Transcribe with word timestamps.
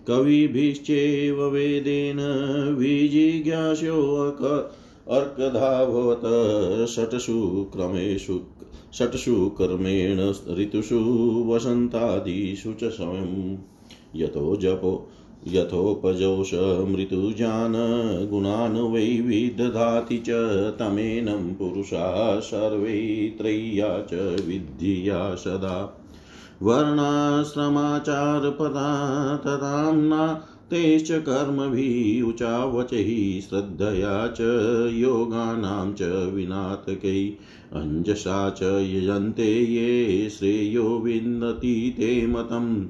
कविभिश्चैव 0.08 1.44
वेदेन 1.44 2.18
विजिज्ञास्योऽक 2.80 4.72
अर्कधाभवत 5.10 6.22
षट्सु 6.90 7.68
क्रमेषु 7.76 8.40
षट्सु 8.94 9.50
कर्मेण 9.50 10.34
ऋतुषु 10.60 11.44
वसन्तादिषु 11.48 12.74
च 12.74 12.84
स्वयं। 12.84 13.58
यतो 14.16 14.56
जपो 14.56 15.10
यथोपजोषमृतुजान 15.48 17.74
गुणान् 18.32 18.78
वै 18.78 19.02
विदधाति 19.02 20.18
च 20.18 20.30
तमेनं 20.80 21.54
पुरुषा, 21.54 22.40
सर्वै 22.40 23.36
त्रय्या 23.38 24.02
च 24.02 24.44
विद्धिया 24.48 25.36
सदा। 25.36 26.04
वर्णाश्रमाचारपदा 26.64 29.38
तदाम्ना 29.38 30.48
तेश्च 30.74 31.12
कर्मभिः 31.12 32.28
उचावचैः 32.28 33.42
श्रद्धया 33.42 34.28
च 34.28 34.38
योगानां 34.94 35.94
च 35.94 36.32
विनातकै। 36.34 37.34
अञ्जसा 37.74 38.50
च 38.50 38.64
यजन्ते 38.64 39.60
ये 39.60 40.30
श्रेयो 40.30 40.84
विन्दति 40.84 41.96
ते 41.98 42.28
मतम् 42.28 42.86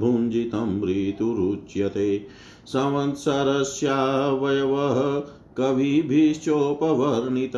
भुञ्जितं 0.00 0.84
ऋतुरुच्यते। 0.84 2.26
संवत्सरस्यावयवः 2.66 5.22
कविभिश्चोपवर्णित, 5.56 7.52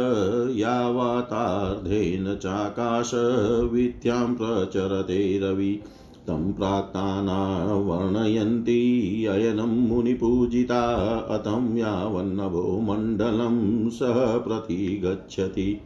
यावतार्धेन 0.57 2.37
चाकाशवीथ्यां 2.37 4.35
प्रचरते 4.35 5.39
रवि। 5.39 5.81
तं 6.27 6.53
प्राक्ताना 6.53 7.75
वर्णयन्ति 7.75 9.27
अयनं 9.31 9.63
मुनिपूजिता 9.63 11.27
अतं 11.31 11.77
यावन्नभो 11.77 12.81
मण्डलं 12.81 13.91
सह 13.91 14.39
प्रतिगच्छति। 14.39 15.81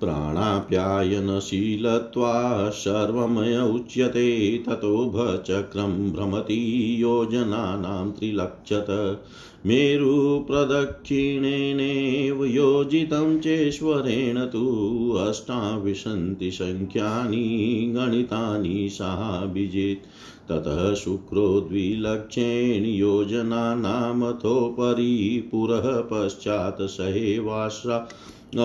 प्राणाप्यायनशीलत्वा 0.00 2.70
सर्वमय 2.70 3.58
उच्यते, 3.58 4.58
ततो 4.58 5.04
भचक्रं 5.04 6.12
भ्रमति 6.12 7.02
योजनानां 7.02 8.10
त्रिलक्षत। 8.10 8.86
मेरुप्रदक्षिणेनैव 9.66 12.44
योजितं 12.44 13.40
चेश्वरेण 13.40 14.44
तु 14.44 15.12
अष्टाविंशति 15.12 16.50
सङ्ख्यानि 16.50 17.92
गणितानि 17.96 18.88
साभिजित्। 18.92 20.06
ततः 20.48 20.94
शुक्रो 20.94 21.60
द्विलक्षेण 21.60 22.84
योजनानामथोपरि 22.84 25.48
पुरः 25.52 25.82
पश्चात् 25.84 26.82
सहेवाश्रा 26.82 28.08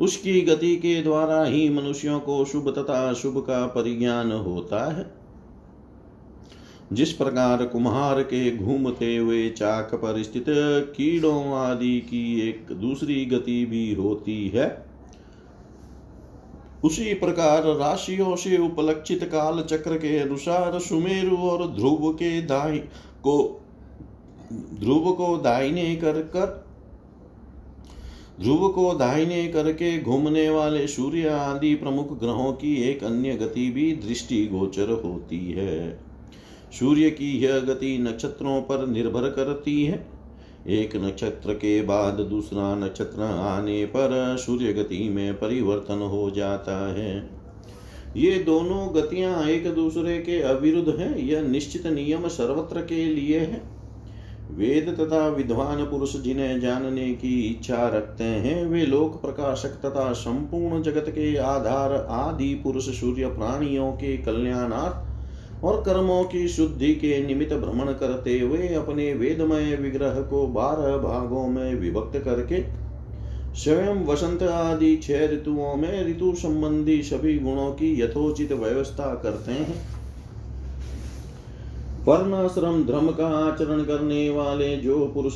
उसकी 0.00 0.40
गति 0.40 0.76
के 0.76 1.02
द्वारा 1.02 1.44
ही 1.44 1.68
मनुष्यों 1.70 2.20
को 2.20 2.44
शुभ 2.44 2.68
तथा 2.78 3.08
अशुभ 3.10 3.38
का 3.38 3.66
परिज्ञान 3.66 4.32
होता 4.32 4.92
है। 4.92 5.14
जिस 6.92 7.12
प्रकार 7.12 7.66
कुम्हार 7.66 8.22
के 8.22 8.56
घूमते 8.56 9.16
हुए 9.16 9.48
चाक 9.48 9.94
पर 9.94 10.22
स्थित 10.22 10.44
कीड़ों 10.48 11.54
आदि 11.54 12.00
की 12.00 12.48
एक 12.48 12.66
दूसरी 12.72 13.24
गति 13.24 13.66
भी 13.66 13.94
होती 13.94 14.48
है, 14.48 14.86
उसी 16.84 17.14
प्रकार 17.14 17.62
राशियों 17.62 18.36
से 18.36 18.58
उपलक्षित 18.58 19.24
काल 19.24 19.62
चक्र 19.62 19.98
के 19.98 20.18
अनुसार 20.18 20.78
सुमेरु 20.78 21.36
और 21.36 21.68
ध्रुव 21.68 22.12
के 22.12 22.42
दाई 22.42 22.78
को 23.22 23.57
ध्रुव 24.52 25.12
को 25.12 25.36
दाहिने 25.36 25.96
कर 25.96 26.12
कर, 26.12 26.64
ध्रुव 28.40 28.68
को 28.68 28.94
दाहिने 28.94 29.48
करके 29.48 30.02
घूमने 30.02 30.50
वाले 30.50 30.86
सूर्य 30.86 31.28
आदि 31.28 31.74
प्रमुख 31.74 32.18
ग्रहों 32.18 32.52
की 32.52 32.74
एक 32.82 33.04
अन्य 33.04 33.34
गति 33.34 33.70
भी 33.70 33.92
दृष्टि 33.92 34.46
गोचर 34.46 34.90
होती 35.04 35.52
है। 35.52 35.98
सूर्य 36.78 37.10
की 37.10 37.38
यह 37.38 37.58
गति 37.58 37.98
नक्षत्रों 37.98 38.60
पर 38.62 38.86
निर्भर 38.86 39.30
करती 39.30 39.84
है। 39.84 40.06
एक 40.68 40.96
नक्षत्र 40.96 41.54
के 41.54 41.82
बाद 41.82 42.14
दूसरा 42.14 42.74
नक्षत्र 42.74 43.22
आने 43.22 43.84
पर 43.84 44.36
सूर्य 44.38 44.72
गति 44.72 45.08
में 45.08 45.34
परिवर्तन 45.34 45.98
हो 45.98 46.30
जाता 46.30 46.76
है। 46.94 47.30
ये 48.16 48.38
दोनों 48.38 48.94
गतियाँ 48.94 49.44
एक 49.44 49.74
दूसरे 49.74 50.18
के 50.18 50.40
अविरुद्ध 50.40 51.00
हैं। 51.00 51.16
यह 51.16 51.42
निश्चित 51.42 51.86
नियम 51.86 52.28
सर्वत्र 52.28 52.80
के 52.80 53.04
लिए 53.04 53.38
है। 53.38 53.77
वेद 54.50 54.88
तथा 54.90 55.26
विद्वान 55.28 55.84
पुरुष 55.84 56.16
जिन्हें 56.16 56.60
जानने 56.60 57.12
की 57.14 57.40
इच्छा 57.42 57.88
रखते 57.88 58.24
हैं, 58.24 58.64
वे 58.66 58.86
लोक 58.86 59.20
प्रकाशक 59.22 59.80
तथा 59.84 60.12
संपूर्ण 60.12 60.82
जगत 60.82 61.08
के 61.08 61.36
आधार 61.36 61.92
आदि 62.10 62.54
पुरुष 62.54 62.88
सूर्य 63.00 63.26
प्राणियों 63.26 63.92
के 63.92 64.16
कल्याणार्थ 64.16 65.64
और 65.64 65.82
कर्मों 65.82 66.22
की 66.24 66.48
शुद्धि 66.48 66.94
के 66.94 67.26
निमित्त 67.26 67.54
भ्रमण 67.54 67.92
करते 67.92 68.38
हुए 68.40 68.68
अपने 68.74 69.12
वेदमय 69.14 69.76
विग्रह 69.76 70.20
को 70.22 70.46
बारह 70.46 70.96
भागों 70.96 71.46
में 71.46 71.74
विभक्त 71.74 72.18
करके 72.18 72.62
स्वयं 73.54 74.04
वसंत 74.06 74.42
आदि 74.42 74.96
छह 74.96 75.26
ऋतुओं 75.26 75.74
में 75.76 76.08
ऋतु 76.08 76.32
संबंधी 76.34 77.02
सभी 77.02 77.38
गुणों 77.38 77.70
की 77.72 78.00
यथोचित 78.02 78.52
व्यवस्था 78.52 79.14
करते 79.14 79.52
हैं। 79.52 79.97
वर्णाश्रम 82.08 82.84
धर्म 82.84 83.10
का 83.10 83.26
आचरण 83.26 83.82
करने 83.84 84.30
वाले 84.30 84.76
जो 84.76 85.06
पुरुष 85.06 85.34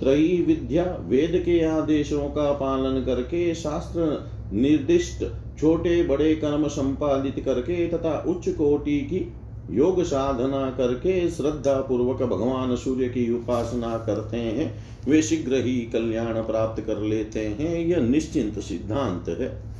त्रयी 0.00 0.42
विद्या 0.42 0.84
वेद 1.00 1.42
के 1.46 1.64
आदेशों 1.64 2.28
का 2.28 2.52
पालन 2.52 3.02
करके 3.04 3.54
शास्त्र 3.54 4.04
निर्दिष्ट 4.52 5.24
छोटे 5.58 6.02
बड़े 6.02 6.34
कर्म 6.34 6.68
संपादित 6.68 7.44
करके 7.44 7.86
तथा 7.88 8.24
उच्च 8.28 8.48
कोटि 8.48 8.98
की 9.00 9.32
योग 9.70 10.02
साधना 10.02 10.70
करके 10.70 11.30
श्रद्धा 11.30 11.74
पूर्वक 11.80 12.22
भगवान 12.22 12.76
सूर्य 12.76 13.08
की 13.08 13.32
उपासना 13.34 13.96
करते 13.98 14.36
हैं, 14.36 14.74
वे 15.08 15.22
शीघ्र 15.22 15.54
ही 15.54 15.74
कल्याण 15.92 16.34
प्राप्त 16.42 16.82
कर 16.82 16.98
लेते 16.98 17.40
हैं, 17.40 17.78
यह 17.78 18.00
निश्चिंत 18.00 18.58
सिद्धांत 18.58 19.28
है। 19.28 19.75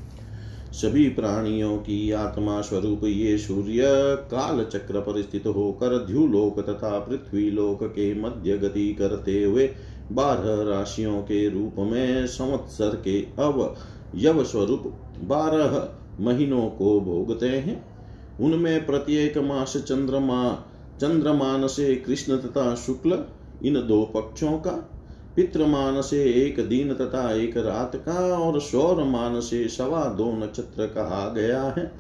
सभी 0.76 1.09
प्राणियों 1.09 1.78
की 1.78 2.12
आत्मा 2.12 2.61
स्वरूप 2.61 3.04
ये 3.04 3.38
सूर्य 3.38 3.83
काल 4.16 4.64
चक्र 4.64 5.00
पर 5.00 5.23
स्थित 5.23 5.47
होकर 5.47 6.06
ध्युलोक 6.06 6.61
तथा 6.61 6.99
पृथ्वी 6.99 7.50
लोक 7.50 7.85
के 7.85 8.21
मध्य 8.21 8.59
गति 8.59 8.95
करते 8.95 9.45
हुए 9.45 9.71
बारह 10.12 10.62
राशियों 10.71 11.23
के 11.23 11.49
रूप 11.49 11.75
में 11.78 12.26
संवत्सर 12.26 12.88
के 12.88 13.21
अव 13.21 13.76
यव 14.16 14.45
स्वरूप 14.45 14.83
बारह 15.25 15.88
महीनों 16.21 16.68
को 16.68 17.00
भोगते 17.00 17.49
हैं। 17.49 17.85
उनमें 18.40 18.87
प्रत्येक 18.87 19.38
मास 19.38 19.76
चंद्रमा, 19.76 20.64
चंद्रमान 21.00 21.66
से 21.66 21.95
कृष्ण 21.97 22.37
तथा 22.37 22.75
शुक्ल, 22.75 23.25
इन 23.64 23.75
दो 23.75 24.04
पक्षों 24.04 24.52
का 24.59 24.96
पितृमान 25.37 26.00
से 26.02 26.23
एक 26.25 26.61
दिन 26.69 26.95
तथा 26.95 27.33
एक 27.35 27.57
रात 27.57 27.97
का 27.97 28.38
और 28.38 28.61
सौर 28.61 29.02
मान 29.05 29.40
से 29.40 29.69
सवा 29.69 30.05
दो 30.05 30.33
नक्षत्र 30.33 30.87
कहा 30.87 31.28
गया 31.28 31.62
है। 31.78 31.90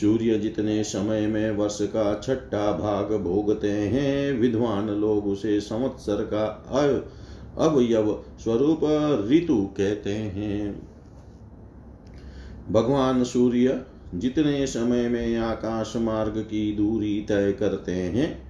सूर्य 0.00 0.38
जितने 0.38 0.82
समय 0.84 1.26
में 1.26 1.50
वर्ष 1.50 1.78
का 1.82 2.20
छठा 2.24 2.72
भाग 2.72 3.12
भोगते 3.20 3.70
हैं, 3.70 4.32
विद्वान 4.32 4.88
लोग 4.88 5.26
उसे 5.26 5.60
संवत्सर 5.60 6.22
का 6.24 6.44
अवयव 7.58 8.24
स्वरूप 8.40 8.80
ऋतु 9.30 9.68
कहते 9.76 10.10
हैं। 10.10 10.88
भगवान 12.70 13.24
सूर्य 13.24 13.80
जितने 14.14 14.66
समय 14.66 15.08
में 15.08 15.36
आकाश 15.36 15.92
मार्ग 15.96 16.38
की 16.40 16.72
दूरी 16.76 17.20
तय 17.28 17.52
करते 17.52 17.92
हैं 17.92 18.47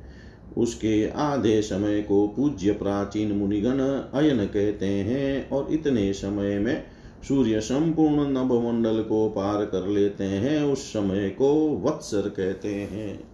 उसके 0.57 1.11
आधे 1.11 1.62
समय 1.62 2.02
को 2.02 2.28
पूज्य 2.28 2.73
प्राचीन 2.73 3.33
मुनिगण 3.33 3.78
अयन 4.14 4.47
कहते 4.47 4.87
हैं 4.87 5.50
और 5.50 5.67
इतने 5.71 6.12
समय 6.12 6.59
में 6.59 6.85
सूर्य 7.28 7.61
संपूर्ण 7.61 8.31
नभमंडल 8.31 9.02
को 9.02 9.28
पार 9.28 9.64
कर 9.64 9.87
लेते 9.87 10.25
हैं, 10.25 10.62
उस 10.62 10.78
समय 10.78 11.31
को 11.31 11.76
वत्सर 11.85 12.21
कहते 12.21 12.75
हैं। 12.75 13.28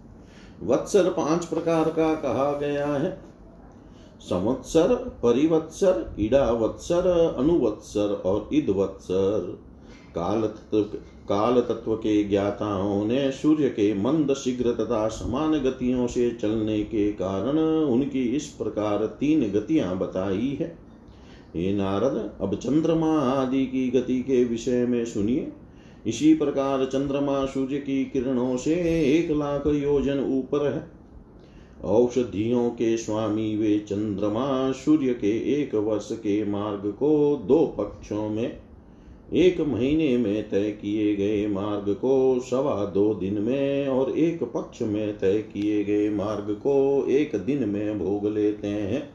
वत्सर 0.63 1.09
पाँच 1.09 1.45
प्रकार 1.45 1.83
का 1.83 2.15
कहा 2.15 2.59
गया 2.59 2.87
है। 2.87 3.21
संवत्सर 4.21 4.95
परिवत्सर, 4.95 6.15
इडावत्सर, 6.19 7.35
अनुवत्सर 7.37 8.21
और 8.25 8.49
इदवत्सर। 8.53 9.59
काल 10.15 10.41
काल 11.29 11.61
तत्व 11.61 11.95
के 11.95 12.23
ज्ञाताओं 12.23 13.05
ने 13.05 13.31
सूर्य 13.31 13.69
के 13.69 13.93
मंद 13.93 14.33
शीघ्र 14.33 14.71
तथा 14.71 15.07
समान 15.07 15.51
गतियों 15.51 16.07
से 16.07 16.31
चलने 16.31 16.83
के 16.83 17.11
कारण 17.11 17.59
उनकी 17.83 18.23
इस 18.23 18.47
प्रकार 18.47 19.05
तीन 19.05 19.51
गतियाँ 19.51 19.97
बताई 19.97 20.57
है। 20.59 20.77
हे 21.55 21.73
नारद, 21.73 22.31
अब 22.41 22.55
चंद्रमा 22.55 23.19
आदि 23.19 23.65
की 23.65 23.89
गति 23.89 24.19
के 24.19 24.43
विषय 24.43 24.85
में 24.85 25.05
सुनिए। 25.05 25.51
इसी 26.07 26.33
प्रकार 26.33 26.85
चंद्रमा 26.85 27.45
सूर्य 27.45 27.77
की 27.77 28.05
किरणों 28.05 28.57
से 28.57 28.73
एक 29.17 29.31
लाख 29.31 29.67
योजन 29.67 30.19
ऊपर 30.19 30.73
है। 30.73 30.91
औषधियों 31.83 32.69
के 32.69 32.97
स्वामी 32.97 33.57
वे 33.57 33.79
चंद्रमा 33.79 34.71
सूर्य 34.71 35.13
के 35.13 35.61
एक 35.61 35.75
वर्ष 35.75 36.11
के 36.11 36.45
मार्ग 36.45 36.91
को 36.99 37.43
दो 37.45 37.75
पक्षों 37.77 38.29
में 38.29 38.64
एक 39.33 39.61
महीने 39.61 40.17
में 40.17 40.49
तय 40.49 40.71
किए 40.71 41.15
गए 41.15 41.47
मार्ग 41.47 41.93
को 41.93 42.39
सवा 42.39 42.85
दो 42.85 43.13
दिन 43.13 43.41
में 43.41 43.87
और 43.87 44.11
एक 44.11 44.43
पक्ष 44.43 44.81
में 44.81 45.17
तय 45.17 45.37
किए 45.53 45.83
गए 45.83 46.09
मार्ग 46.09 46.53
को 46.53 47.05
एक 47.07 47.35
दिन 47.35 47.69
में 47.69 47.99
भोग 47.99 48.27
लेते 48.27 48.67
हैं। 48.67 49.09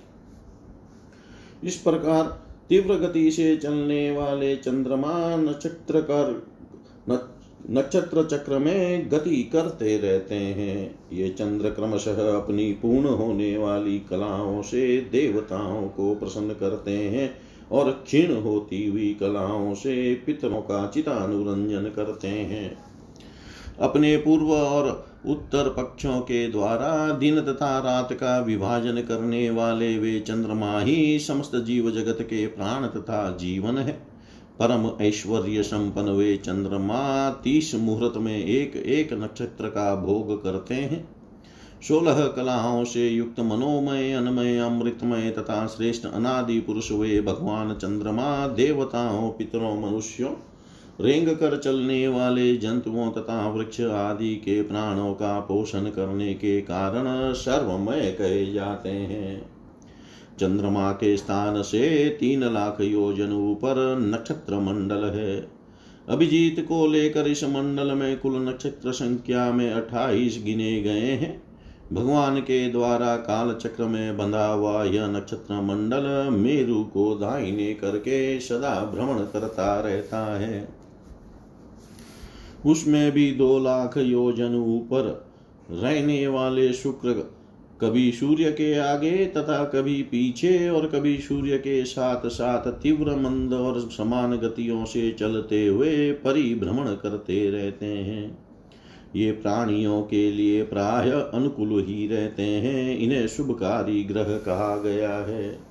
इस 1.64 1.76
प्रकार 1.76 2.24
तीव्र 2.68 2.94
गति 2.94 3.30
से 3.30 3.56
चलने 3.56 4.10
वाले 4.10 4.56
चंद्रमा 4.56 5.36
नक्षत्र 5.36 6.00
कर 6.00 6.50
नक्षत्र 7.70 8.24
चक्र 8.24 8.58
में 8.58 9.10
गति 9.10 9.42
करते 9.42 9.98
रहते 9.98 10.34
हैं। 10.34 10.94
ये 11.12 11.28
चंद्र 11.28 11.70
क्रमशः 11.70 12.36
अपनी 12.36 12.72
पूर्ण 12.72 13.06
होने 13.06 13.56
वाली 13.58 13.98
कलाओं 13.98 14.62
से 14.62 15.00
देवताओं 15.00 15.88
को 15.88 16.14
प्रसन्न 16.14 16.54
करते 16.54 16.90
हैं। 16.90 17.49
और 17.72 17.90
क्षीण 17.90 18.34
होती 18.34 18.86
हुई 18.86 19.16
कलाओं 19.20 19.74
से 19.74 20.14
पितरों 20.14 20.60
का 20.60 20.86
चितानुरंजन 20.86 21.82
करते 21.82 22.28
हैं। 22.28 22.78
अपने 23.80 24.16
पूर्व 24.16 24.52
और 24.52 25.06
उत्तर 25.26 25.68
पक्षों 25.68 26.20
के 26.20 26.48
द्वारा 26.48 27.12
दिन 27.12 27.40
तथा 27.40 27.78
रात 27.78 28.12
का 28.12 28.40
विभाजन 28.40 29.00
करने 29.00 29.50
वाले 29.50 29.98
वे 29.98 30.20
चंद्रमा 30.20 30.80
ही 30.80 31.18
समस्त 31.18 31.56
जीव 31.56 31.90
जगत 31.90 32.18
के 32.20 32.46
प्राण 32.46 32.86
तथा 32.86 33.36
जीवन 33.40 33.78
है। 33.78 33.92
परम 34.58 35.04
ऐश्वर्य 35.04 35.62
संपन्न 35.62 36.08
वे 36.08 36.36
चंद्रमा 36.36 37.30
तीस 37.30 37.74
मुहूर्त 37.74 38.16
में 38.16 38.44
एक 38.44 38.76
एक 38.76 39.12
नक्षत्र 39.12 39.68
का 39.68 39.94
भोग 39.94 40.42
करते 40.42 40.74
हैं। 40.74 41.19
सोलह 41.88 42.26
कलाओं 42.26 42.84
से 42.84 43.08
युक्त 43.08 43.40
मनोमय, 43.40 44.12
अनमय, 44.12 44.58
अमृतमय 44.58 45.30
तथा 45.30 45.66
श्रेष्ठ 45.66 46.06
अनादि 46.06 46.60
पुरुष 46.60 46.92
वे 46.92 47.20
भगवान 47.20 47.74
चंद्रमा, 47.74 48.46
देवताओं, 48.46 49.30
पितरों, 49.30 49.80
मनुष्यों, 49.80 50.30
रेंग 51.00 51.28
कर 51.28 51.58
चलने 51.58 52.08
वाले 52.08 52.56
जंतुओं 52.56 53.10
तथा 53.10 53.48
वृक्ष 53.50 53.80
आदि 53.80 54.36
के 54.36 54.62
प्राणों 54.62 55.14
का 55.14 55.40
पोषण 55.40 55.80
करने 55.80 56.34
के 56.34 56.60
कारण 56.60 57.32
सर्वमय 57.32 58.16
कहे 58.18 58.52
जाते 58.52 58.88
हैं। 58.88 59.50
चंद्रमा 60.40 60.92
के 60.92 61.16
स्थान 61.16 61.62
से 61.62 62.08
तीन 62.20 62.44
लाख 62.44 62.80
योजन 62.80 63.32
ऊपर 63.32 63.98
नक्षत्र 63.98 64.58
मंडल 64.58 65.04
है। 65.04 65.48
अभिजीत 66.08 66.66
को 66.68 66.86
लेकर 66.86 67.26
इस 67.26 67.44
मंडल 67.44 67.92
में 67.92 68.18
कुल 68.18 68.48
नक्षत्र 68.48 68.92
संख्या 68.92 69.52
में 69.52 69.72
अट्ठाईस 69.72 70.42
गिने 70.44 70.80
गए 70.82 71.10
हैं। 71.10 71.49
भगवान 71.92 72.40
के 72.40 72.70
द्वारा 72.70 73.16
काल 73.16 73.54
चक्र 73.54 73.84
में 73.84 74.16
बंधा 74.16 74.46
हुआ 74.46 74.84
यह 74.84 75.06
नक्षत्र 75.06 75.60
मंडल 75.60 76.06
मेरु 76.32 76.84
को 76.84 77.14
दाहिने 77.14 77.74
करके 77.74 78.40
सदा 78.40 78.74
भ्रमण 78.94 79.24
करता 79.24 79.80
रहता 79.80 80.38
है। 80.38 80.68
उसमें 82.66 83.12
भी 83.12 83.30
दो 83.32 83.58
लाख 83.58 83.96
योजन 83.96 84.54
ऊपर 84.56 85.26
रहने 85.70 86.26
वाले 86.28 86.72
शुक्र 86.72 87.12
कभी 87.80 88.12
सूर्य 88.12 88.52
के 88.52 88.78
आगे 88.78 89.26
तथा 89.26 89.64
कभी 89.64 90.02
पीछे 90.02 90.68
और 90.68 90.86
कभी 90.86 91.18
सूर्य 91.18 91.58
के 91.58 91.84
साथ 91.84 92.28
साथ 92.28 92.70
तीव्र, 92.72 93.16
मंद 93.16 93.52
और 93.52 93.80
समान 93.80 94.36
गतियों 94.36 94.84
से 94.84 95.10
चलते 95.12 95.66
हुए 95.66 96.12
परिभ्रमण 96.12 96.84
करते 96.84 97.50
रहते 97.50 97.86
हैं। 97.86 98.49
ये 99.16 99.32
प्राणियों 99.32 100.02
के 100.02 100.30
लिए 100.30 100.62
प्राय 100.62 101.10
अनुकूल 101.10 101.84
ही 101.84 102.08
रहते 102.08 102.42
हैं, 102.42 102.98
इन्हें 102.98 103.26
शुभकारी 103.26 104.04
ग्रह 104.04 104.24
कहा 104.24 104.76
गया 104.76 105.12
है। 105.12 105.70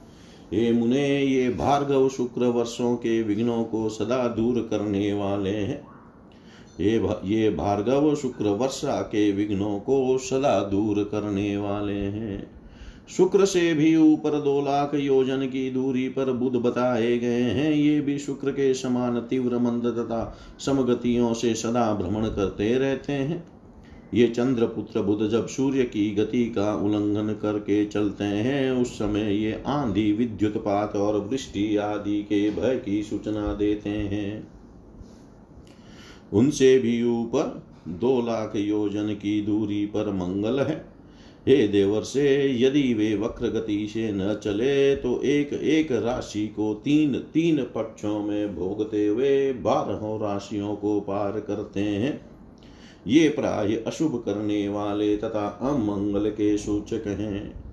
ये 0.54 0.72
मुने, 0.72 1.24
ये 1.24 1.50
भार्गव 1.50 2.10
शुक्र 2.10 2.46
वर्षों 2.46 2.96
के 2.96 3.24
विघ्नों 3.24 3.64
को 3.64 3.90
सदा 3.90 4.28
दूर 4.28 4.68
करने 4.72 5.14
वाले 5.14 5.50
हैं। 5.50 5.88
ये 6.80 7.10
ये 7.26 7.50
भार्गव 7.50 8.16
शुक्र 8.16 8.46
वर्षा 8.46 9.02
के 9.02 9.32
विघ्नों 9.32 9.80
को 9.80 10.18
सदा 10.18 10.60
दूर 10.60 11.04
करने 11.04 11.58
वाले 11.58 11.94
हैं। 11.94 12.59
शुक्र 13.18 13.46
से 13.46 13.74
भी 13.74 13.96
ऊपर 13.96 14.42
दो 14.42 14.62
लाख 14.62 14.96
योजन 14.96 15.46
की 15.46 15.72
दूरी 15.72 16.10
पर 16.10 16.32
बुध 16.32 16.54
बताए 16.54 17.18
गए 17.18 17.42
हैं। 17.42 17.72
ये 17.72 18.02
भी 18.02 18.20
शुक्र 18.20 18.52
के 18.52 18.74
समान 18.74 19.20
तीव्र 19.20 19.58
मंद 19.58 19.84
तथा 19.84 20.38
समगतियों 20.60 21.34
से 21.34 21.54
सदा 21.54 21.94
भ्रमण 21.94 22.28
करते 22.28 22.78
रहते 22.78 23.14
हैं। 23.14 23.44
ये 24.14 24.28
चंद्रपुत्र 24.28 25.02
बुध 25.02 25.30
जब 25.30 25.48
सूर्य 25.48 25.84
की 25.84 26.16
गति 26.16 26.46
का 26.46 26.76
उल्लंघन 26.76 27.34
करके 27.34 27.86
चलते 27.86 28.24
हैं, 28.24 28.72
उस 28.72 28.88
समय 28.88 29.34
ये 29.34 29.64
आंधी, 29.68 30.12
विद्युत 30.12 30.58
पात 30.58 30.96
और 30.96 31.20
वृष्टि 31.20 31.78
आदि 31.78 32.24
के 32.24 32.50
भय 32.50 32.82
की 32.86 33.04
सूचना 33.04 33.54
देते 33.54 33.90
हैं। 33.90 34.48
उनसे 36.34 36.80
भी 36.80 37.04
ऊपर 37.04 37.64
दो 37.88 38.22
लाख 38.22 38.56
योजन 38.56 39.14
की 39.14 39.42
दूरी 39.42 39.86
पर 39.86 40.14
मंगल 40.14 40.60
है। 40.60 40.89
हे 41.48 41.68
देवर 41.68 42.02
से 42.02 42.26
यदि 42.60 42.94
वे 42.94 43.14
वक्र 43.16 43.48
गति 43.48 43.88
से 43.88 44.12
न 44.12 44.34
चले 44.44 44.96
तो 44.96 45.22
एक 45.22 45.54
एक 45.54 45.92
राशि 45.92 46.48
को 46.48 46.74
तीन 46.84 47.14
तीन 47.34 47.62
पक्षों 47.76 48.20
में 48.20 48.56
भोगते 48.56 49.06
हुए 49.08 49.54
बारहों 49.54 50.20
राशियों 50.20 50.76
को 50.76 51.00
पार 51.00 51.40
करते 51.40 51.80
हैं। 51.80 52.20
ये 53.08 53.30
प्राय 53.30 53.76
अशुभ 53.88 54.22
करने 54.26 54.68
वाले 54.70 55.16
तथा 55.18 55.48
अमंगल 55.62 56.30
के 56.30 56.58
सूचक 56.58 57.08
हैं। 57.08 57.64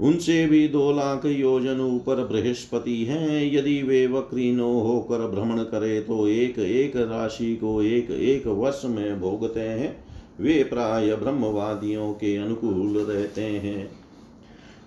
उनसे 0.00 0.46
भी 0.46 0.66
दो 0.68 0.90
लाख 0.92 1.26
योजन 1.26 1.80
ऊपर 1.80 2.24
बृहस्पति 2.26 3.04
हैं। 3.04 3.52
यदि 3.54 3.82
वे 3.82 4.06
वक्रीनो 4.06 4.72
होकर 4.80 5.26
भ्रमण 5.28 5.62
करे 5.62 6.00
तो 6.00 6.26
एक 6.28 6.58
एक 6.58 6.96
राशि 6.96 7.54
को 7.56 7.82
एक 7.82 8.10
एक 8.10 8.46
वर्ष 8.46 8.82
में 8.84 9.20
भोगते 9.20 9.60
हैं। 9.60 9.94
वे 10.40 10.64
प्राय 10.64 11.16
ब्रह्मवादियों 11.16 12.12
के 12.12 12.36
अनुकूल 12.36 12.98
रहते 12.98 13.42
हैं। 13.42 13.90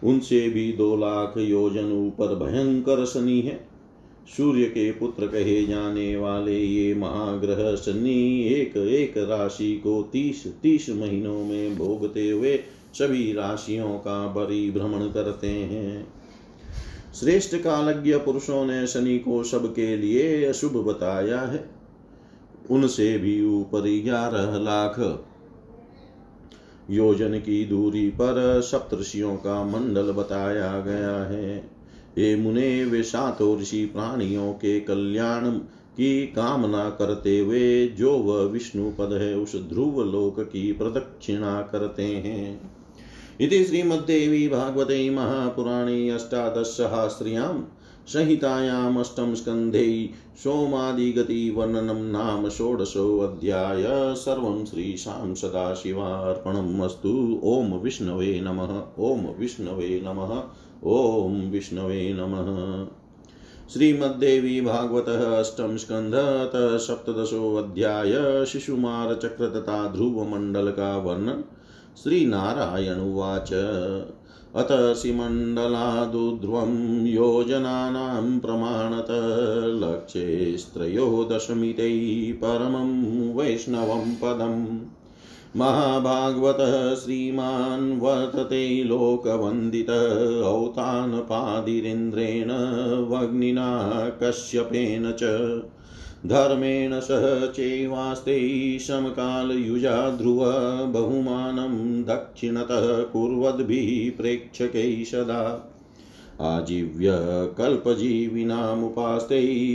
उनसे 0.04 0.50
भी 0.50 0.74
दो 0.74 0.96
लाख 0.96 1.34
योजन 1.38 2.08
ऊपर 2.08 2.36
भयंकर 2.36 3.06
शनि 3.06 3.42
है। 3.42 3.68
सूर्य 4.38 4.64
के 4.64 4.92
पुत्र 4.92 5.28
कहे 5.28 5.66
जाने 5.66 6.18
वाले 6.18 6.60
ये 6.60 6.96
महाग्रह 6.96 7.75
शनि 7.75 8.48
एक 8.48 8.78
एक 8.78 9.18
राशि 9.18 9.82
को 9.84 10.10
तीस 10.14 10.48
तीस 10.48 10.90
महीनों 10.90 11.46
में 11.46 11.78
भोगते 11.78 12.30
हुए 12.30 12.60
सभी 12.94 13.34
राशियों 13.34 13.90
का 13.90 14.28
भ्रमण 14.72 15.12
करते 15.12 15.48
हैं। 15.48 16.14
श्रेष्ठ 17.20 17.56
कालज्ञ 17.56 18.18
पुरुषों 18.18 18.66
ने 18.66 18.88
शनि 18.88 19.20
को 19.20 19.44
सबके 19.44 19.98
लिए 19.98 20.46
अशुभ 20.46 20.72
बताया 20.72 21.42
है। 21.42 21.70
उनसे 22.72 23.18
भी 23.18 23.46
ऊपर 23.46 23.82
ग्यारह 24.04 24.60
लाख 24.60 25.22
योजन 26.89 27.39
की 27.39 27.65
दूरी 27.65 28.10
पर 28.10 28.62
सप्तषियों 28.62 29.36
का 29.36 29.63
मंडल 29.63 30.12
बताया 30.12 30.80
गया 30.80 31.24
है। 31.24 31.58
ये 32.18 32.36
मुने, 32.36 32.86
वे 32.86 33.04
सातों 33.04 33.62
ऋषि 33.62 33.86
प्राणियों 33.86 34.54
के 34.54 34.80
कल्याण 34.80 35.51
की 35.98 36.27
कामना 36.27 36.89
करते 36.89 37.39
हुए 37.39 37.88
जो 37.88 38.12
वह 38.12 38.44
विष्णु 38.44 38.92
पद 38.92 39.13
है, 39.13 39.36
उस 39.38 39.56
ध्रुव 39.56 40.04
लोक 40.04 40.39
की 40.39 40.72
प्रदक्षिणा 40.72 41.62
करते 41.62 42.04
हैं। 42.04 42.72
इति 43.42 43.63
श्रीमद्देवी 43.63 44.48
भागवते 44.48 45.10
महापुराणे 45.10 46.10
अष्टादशसहस्र्याम् 46.10 47.63
संहितायाम् 48.08 48.98
अष्टम 49.00 49.34
स्कन्धे 49.34 49.88
सोमादिगतिवर्णनं 50.38 52.02
नाम 52.12 52.50
षोडशोऽध्याय 52.50 53.84
सर्वं 54.16 54.66
श्रीशां 54.66 55.34
सदाशिवार्पणम् 55.34 56.82
अस्तु। 56.82 57.14
ॐ 57.44 57.72
विष्णवे 57.84 58.40
नमः 58.42 58.74
ॐ 59.04 59.26
विष्णवे 59.40 60.02
नमः 60.06 60.36
ॐ 60.92 61.40
विष्णवे 61.52 62.02
नमः। 62.20 62.52
श्रीमद्देवी 63.74 64.60
भागवत 64.62 65.10
अष्टम 65.10 65.76
स्कंध 65.78 66.16
सप्तशोध्याय 66.80 68.14
शिशुमार 68.46 69.14
चक्र 69.16 69.48
तथा 69.50 69.88
ध्रुव 69.88 70.24
मंडल 70.26 70.70
का 70.72 70.98
वर्णन 70.98 71.44
श्री 72.04 72.26
नारायण 72.26 73.00
उवाच। 73.02 73.50
अत 74.56 74.68
सिमण्डलादुध्रुवं 74.72 77.08
योजनानां 77.08 78.40
प्रमाणत 78.40 79.08
लक्ष्येस्त्रयोदशमितै 79.84 82.32
परमं 82.32 83.36
वैष्णवं 83.36 84.16
पदम्। 84.16 84.80
महाभागवतः 85.56 86.96
श्रीमान् 86.96 88.02
वर्तते 88.02 88.84
लोकवन्दित 88.84 89.90
औतानपादिरेन्द्रेण 90.46 92.52
वग्निना 93.06 94.10
कश्यपेन 94.24 95.12
च। 95.12 95.24
धर्मेण 96.25 97.00
सह 97.00 97.46
चैवास्ते 97.46 98.79
समकालयुजा 98.79 100.10
ध्रुव 100.10 100.46
बहुमानं 100.88 102.03
दक्षिणतः 102.03 103.03
कुर्वद्भिः 103.03 104.17
प्रेक्षकैः 104.17 105.03
सदा। 105.03 105.72
आजीव्य 106.41 107.12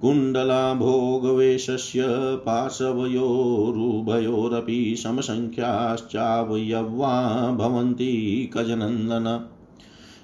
कुण्डलाभोगवेशस्य 0.00 2.06
पार्श्वयोरुभयोरपि 2.46 4.94
समसङ्ख्याश्चावयवा 4.98 7.12
भवन्ति 7.50 8.50
कजनन्दन। 8.56 9.28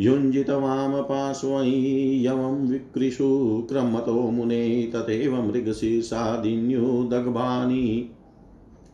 युञ्जितवामपार्श्वै 0.00 2.24
यमं 2.24 2.68
विकृषु 2.68 3.64
क्रमतो 3.68 4.12
मुने, 4.12 4.92
तथैव 4.94 5.42
मृगशीर्षादिन्युदग्भानि 5.42 8.10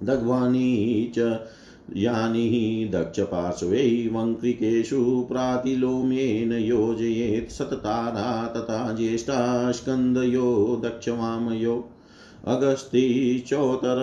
दग्भानि 0.03 1.13
च 1.19 1.41
यानि 1.97 2.91
दक्षपार्श्वे 2.93 4.11
वङ्क्रिकेषु 4.13 5.27
प्रातिलोम्येन 5.29 6.53
योजयेत् 6.53 7.53
सततारा 7.53 8.47
तथा 8.47 8.93
ज्येष्ठा 8.93 9.73
स्कन्दयो 9.73 10.81
दक्षवामयो। 10.85 11.89
अगस्तिचोतर 12.45 13.99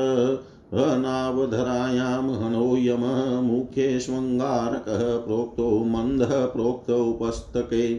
अनावधरायां 0.74 2.36
हनोयम 2.36 3.02
मुखे 3.44 4.00
स्वङ्गारकः 4.00 5.17
प्रोक्तो 5.17 5.84
मन्दः 5.84 6.46
प्रोक्तोपस्तके 6.46 7.94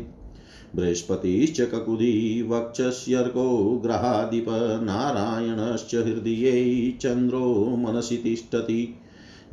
बृहस्पतिश्च 0.77 1.61
ककुदी 1.61 2.43
वक्षस्यर्को 2.43 3.81
ग्रहाधिप 3.83 4.47
नारायणश्च 4.83 5.95
हृदये 5.95 6.99
चन्द्रो 7.01 7.77
मनसि 7.77 8.17
तिष्ठति। 8.17 8.95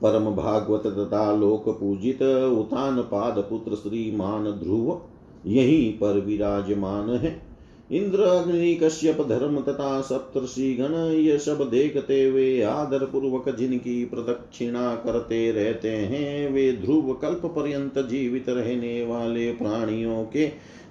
परम 0.02 0.30
भागवत 0.34 0.86
तथा 0.86 1.32
लोक 1.36 1.68
पूजित 1.68 2.22
उतान 2.22 3.00
पाद 3.02 3.38
पुत्र 3.50 3.74
श्रीमान 3.74 4.50
ध्रुव, 4.52 5.00
यहीं 5.46 5.92
पर 5.92 6.20
विराजमान 6.20 7.10
है। 7.10 7.50
इंद्र 7.92 8.22
अग्नि 8.22 8.74
कश्यप 8.74 9.20
धर्म 9.28 9.60
तथा 9.60 10.00
सप्तर्षि 10.00 10.74
गण 10.74 10.94
ये 11.12 11.38
सब 11.38 11.68
देखते 11.70 12.22
हुए 12.24 12.62
आदर 12.62 13.04
पूर्वक 13.04 13.56
जिनकी 13.56 14.04
प्रदक्षिणा 14.04 14.94
करते 14.94 15.50
रहते 15.50 15.90
हैं, 15.90 16.52
वे 16.52 16.72
ध्रुव 16.72 17.12
कल्प 17.12 17.46
पर्यंत 17.46 17.98
जीवित 17.98 18.48
रहने 18.48 19.04
वाले 19.06 19.52
प्राणियों 19.52 20.24
के 20.24 20.48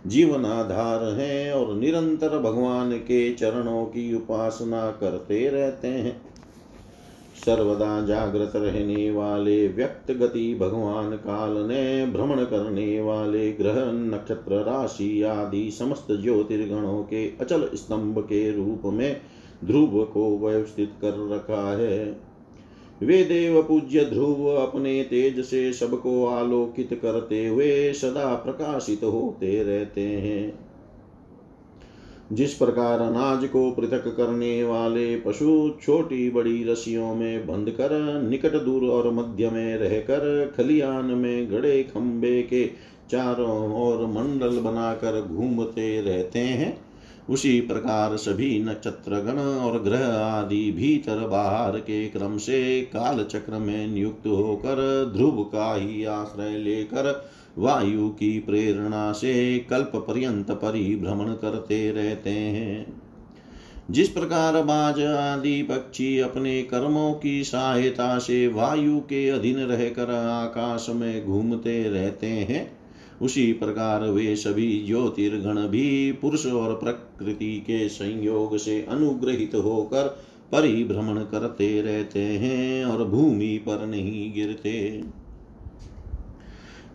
जीवन 0.08 0.46
आधार 0.46 1.04
हैं 1.04 1.52
और 1.52 1.76
निरंतर 1.76 2.40
भगवान 2.40 2.92
के 2.92 3.34
चरणों 3.34 3.86
की 3.86 4.14
उपासना 4.16 4.90
करते 4.92 5.50
रहते 5.50 5.88
हैं। 5.88 6.29
सर्वदा 7.46 8.06
जागृत 8.06 8.52
रहने 8.56 9.12
वाले 9.12 9.68
व्यक्त 9.68 10.12
गति 10.12 10.56
भगवान 10.56 11.12
काल 11.12 11.58
ने 11.58 12.06
भ्रमण 12.06 12.44
करने 12.44 13.02
वाले 13.02 13.52
ग्रह 13.52 13.92
नक्षत्र, 13.92 14.56
राशि 14.56 15.24
आदि 15.24 15.72
समस्त 15.72 16.08
ज्योतिर्गणों 16.12 17.04
के 17.04 17.26
अचल 17.28 17.70
स्तंभ 17.76 18.20
के 18.20 18.52
रूप 18.52 18.82
में 18.86 19.22
ध्रुव 19.66 20.04
को 20.04 20.38
व्यवस्थित 20.38 20.94
कर 21.02 21.30
रखा 21.36 21.78
है। 21.78 22.22
वे 23.04 23.24
देव 23.24 23.62
पूज्य 23.64 24.06
ध्रुव 24.06 24.48
अपने 24.48 25.04
तेज 25.04 25.46
से 25.46 25.74
सबको 25.74 26.26
आलोकित 26.26 27.00
करते 27.02 27.48
हुए 27.48 27.94
सदा 27.94 28.36
प्रकाशित 28.36 29.04
होते 29.04 29.64
रहते 29.64 30.02
हैं। 30.02 30.69
जिस 32.32 32.54
प्रकार 32.54 33.00
अनाज 33.00 33.48
को 33.48 33.72
पृथक 33.72 34.04
करने 34.18 34.64
वाले 34.64 35.16
पशु 35.16 35.74
छोटी 35.82 36.30
बड़ी 36.30 36.64
रस्सियों 36.64 37.16
में 37.16 37.48
बंद 37.48 37.70
कर, 37.70 38.22
निकट 38.30 38.56
दूर 38.56 38.84
और 38.84 39.12
मध्य 39.12 39.50
में 39.50 39.78
रहकर 39.78 40.54
खलियान 40.58 41.06
में 41.06 41.52
गड़े 41.52 41.84
खंबे 41.84 42.42
के 42.44 42.66
चारों 43.12 43.82
ओर 43.82 44.06
मंडल 44.06 44.60
बनाकर 44.60 45.22
घूमते 45.22 46.02
रहते 46.02 46.40
हैं, 46.40 46.78
उसी 47.30 47.62
प्रकार 47.62 48.18
सभी 48.18 48.64
नक्षत्र 48.64 49.20
गण 49.20 49.40
और 49.40 49.80
ग्रह 49.80 50.06
आदि 50.08 50.72
भीतर 50.72 51.28
बाहर 51.28 51.80
के 51.80 52.08
क्रम 52.08 52.38
से 52.38 52.82
काल 52.82 53.24
चक्र 53.24 53.54
में 53.54 53.88
नियुक्त 53.88 54.28
होकर 54.28 55.12
ध्रुव 55.18 55.44
का 55.44 55.76
ही 55.76 56.04
आश्रय 56.06 56.58
लेकर 56.58 57.30
वायु 57.60 58.10
की 58.10 58.40
प्रेरणा 58.40 59.12
से 59.12 59.60
कल्प 59.60 59.92
पर्यंत 59.96 60.52
परिभ्रमण 60.52 61.34
करते 61.34 61.92
रहते 61.92 62.30
हैं। 62.30 63.02
जिस 63.92 64.10
प्रकार 64.10 64.64
बाज 64.64 65.02
आदि 65.02 65.62
पक्षी 65.64 66.20
अपने 66.20 66.62
कर्मों 66.62 67.14
की 67.14 67.44
सहायता 67.44 68.18
से 68.20 68.48
वायु 68.48 69.00
के 69.00 69.30
अधीन 69.30 69.56
रहकर 69.56 70.12
आकाश 70.12 70.88
में 70.90 71.26
घूमते 71.26 71.90
रहते 71.90 72.28
हैं, 72.28 72.72
उसी 73.22 73.54
प्रकार 73.54 74.04
वे 74.04 74.36
सभी 74.36 74.84
ज्योतिर्गण 74.88 75.68
भी 75.68 76.12
पुरुष 76.12 76.46
और 76.46 76.74
प्रकृति 76.76 77.64
के 77.68 77.90
संयोग 77.90 78.58
से 78.58 78.86
अनुग्रहित 78.90 79.56
होकर 79.56 80.08
परिभ्रमण 80.52 81.18
करते 81.18 81.82
रहते 81.82 82.20
हैं 82.20 82.86
और 82.86 83.06
भूमि 83.06 83.58
पर 83.58 83.86
नहीं 83.86 84.34
गिरते। 84.34 85.04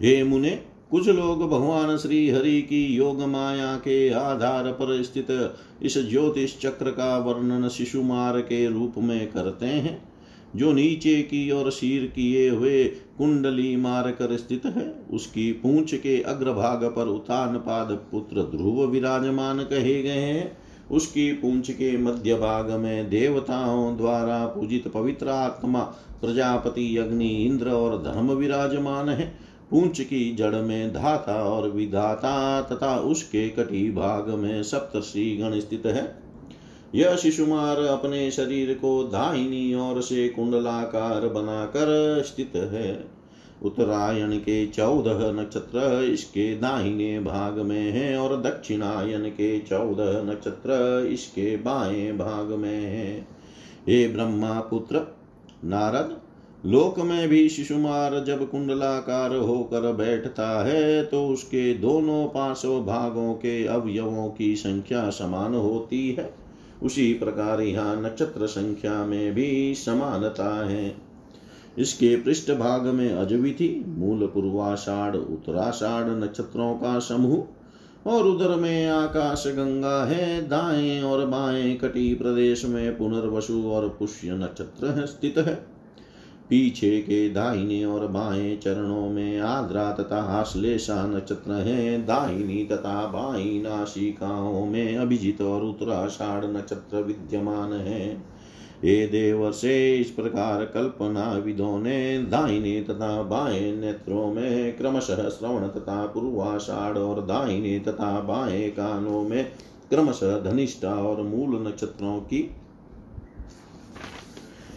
हे 0.03 0.23
मुने, 0.25 0.51
कुछ 0.91 1.09
लोग 1.09 1.51
भगवान 1.51 1.97
श्री 1.97 2.31
हरि 2.31 2.63
की 2.63 2.85
योग 2.87 3.23
माया 3.23 3.77
के 3.77 4.11
आधार 4.11 4.65
पर 4.73 5.03
स्थित 5.03 5.55
इस 5.83 5.99
ज्योतिष 6.11 6.59
चक्र 6.59 6.91
का 6.91 7.19
वर्णन 7.19 7.69
शिशुमार 7.69 8.41
के 8.41 8.67
रूप 8.71 8.95
में 8.99 9.33
करते 9.33 9.67
हैं, 9.67 10.09
जो 10.57 10.73
नीचे 10.73 11.15
की 11.23 11.51
ओर 11.51 11.71
शीर 11.71 12.13
किए 12.15 12.49
हुए 12.51 12.85
कुंडली 13.19 13.77
मार 13.77 14.11
कर 14.11 14.37
स्थित 14.37 14.67
है, 14.67 14.95
उसकी 15.11 15.53
पूंछ 15.53 15.95
के 15.95 16.21
अग्रभाग 16.23 16.85
पर 16.85 17.07
उतान 17.07 17.57
पाद 17.59 17.93
पुत्र 18.13 18.43
ध्रुव 18.43 18.85
विराजमान 18.85 19.59
कहे 19.59 20.03
गए 20.03 20.11
हैं। 20.11 20.57
उसकी 20.91 21.33
पूंछ 21.33 21.71
के 21.71 21.97
मध्य 21.97 22.35
भाग 22.35 22.71
में 22.71 23.11
देवताओं 23.11 23.97
द्वारा 23.97 24.45
पूजित 24.47 24.89
पवित्र 24.89 25.29
आत्मा, 25.29 25.81
प्रजापति, 26.21 26.97
अग्नि, 26.97 27.29
इंद्र 27.29 27.71
और 27.71 28.03
धर्म 28.03 28.33
विराजमान 28.33 29.09
है। 29.09 29.54
पूंछ 29.75 30.01
की 30.01 30.35
जड़ 30.35 30.55
में 30.55 30.93
धाता 30.93 31.45
और 31.45 31.71
विधाता 31.71 32.63
तथा 32.63 32.97
उसके 32.97 33.49
कटी 33.49 33.91
भाग 33.91 34.29
में 34.29 34.63
सप्तर्षि 34.63 35.39
गण 35.43 35.61
स्थित 35.61 35.87
है। 35.87 36.17
यह 36.95 37.17
शिशुमार 37.17 37.77
अपने 37.77 38.31
शरीर 38.31 38.75
को 38.75 39.05
दाहिनी 39.05 39.75
ओर 39.75 40.03
से 40.03 40.29
कुंडलाकार 40.29 41.29
बनाकर 41.29 42.23
स्थित 42.27 42.53
है। 42.57 43.05
उत्तरायण 43.63 44.37
के 44.37 44.67
चौदह 44.67 45.43
नक्षत्र 45.43 46.05
इसके 46.13 46.55
दाहिने 46.55 47.21
भाग 47.21 47.59
में 47.59 47.91
है 47.93 48.17
और 48.17 48.43
दक्षिणायन 48.43 49.29
के 49.29 49.59
चौदह 49.59 50.33
नक्षत्र 50.33 51.07
इसके 51.13 51.57
बाएँ 51.57 52.13
भाग 52.13 52.47
में 52.47 52.81
है। 52.81 53.27
हे 53.89 54.09
ब्रह्मा 54.09 54.61
पुत्र, 54.61 55.01
नारद 55.65 56.21
लोक 56.67 56.99
में 56.99 57.29
भी 57.29 57.49
शिशुमार 57.49 58.25
जब 58.25 58.51
कुंडलाकार 58.51 59.37
होकर 59.37 59.93
बैठता 59.93 60.65
है 60.65 61.05
तो 61.05 61.27
उसके 61.29 61.75
दोनों 61.75 62.27
पार्श्व 62.27 62.81
भागों 62.81 63.35
के 63.35 63.67
अवयवों 63.67 64.29
की 64.31 64.57
संख्या 64.57 65.11
समान 65.11 65.55
होती 65.55 66.11
है। 66.13 66.35
उसी 66.83 67.13
प्रकार 67.15 67.61
यहाँ 67.61 68.03
नक्षत्र 68.03 68.47
संख्या 68.47 69.05
में 69.05 69.35
भी 69.35 69.75
समानता 69.75 70.69
है। 70.69 70.97
इसके 71.79 72.17
पृष्ठ 72.17 72.51
भाग 72.51 72.87
में 72.87 73.13
अजविधि, 73.13 73.85
मूल 73.89 74.27
पूर्वाषाढ़, 74.27 75.17
उत्तराषाढ़ 75.17 76.09
नक्षत्रों 76.09 76.75
का 76.75 76.99
समूह, 76.99 77.45
और 78.11 78.27
उधर 78.27 78.49
में 78.49 78.87
आकाश 78.87 79.45
गंगा 79.47 80.05
है। 80.05 80.49
दाएँ 80.49 81.03
और 81.03 81.27
बाएँ 81.27 81.75
कटी 81.75 82.15
प्रदेश 82.15 82.65
में 82.65 82.99
पुनर्वसु 82.99 83.63
और 83.63 83.89
पुष्य 83.89 84.31
नक्षत्र 84.31 85.07
स्थित 85.07 85.39
है। 85.39 85.74
पीछे 86.51 87.01
के 87.01 87.29
दाहिने 87.29 87.85
और 87.85 88.07
बाएँ 88.07 88.57
चरणों 88.57 89.09
में 89.09 89.41
आद्रा 89.41 89.93
तथा 89.93 90.17
आश्लेषा 90.17 91.07
नक्षत्र 91.07 91.53
है। 91.53 92.03
दाहिनी 92.07 92.65
तथा 92.65 93.07
बाई 93.07 93.61
नाशिकाओं 93.65 94.67
में 94.67 94.97
अभिजित 94.97 95.41
और 95.41 95.63
उत्तराषाढ़ 95.63 96.45
नक्षत्र 96.45 96.97
विद्यमान 96.97 97.73
है। 97.73 98.35
हे 98.85 99.07
देव 99.07 99.51
से 99.53 99.99
इस 99.99 100.11
प्रकार 100.11 100.65
कल्पना 100.65 101.33
विदों 101.33 101.79
ने 101.79 102.19
दाहिने 102.19 102.81
तथा 102.83 103.23
बाएँ 103.23 103.77
नेत्रों 103.77 104.33
में 104.33 104.77
क्रमशः 104.77 105.29
श्रवण 105.29 105.69
तथा 105.69 106.07
पूर्वाषाढ़ 106.07 106.99
और 106.99 107.21
दाहिने 107.27 107.79
तथा 107.79 108.21
बाएँ 108.21 108.69
कानों 108.71 109.23
में 109.23 109.45
क्रमशः 109.91 110.39
धनिष्ठा 110.41 110.95
और 110.95 111.23
मूल 111.23 111.67
नक्षत्रों 111.69 112.21
की 112.21 112.51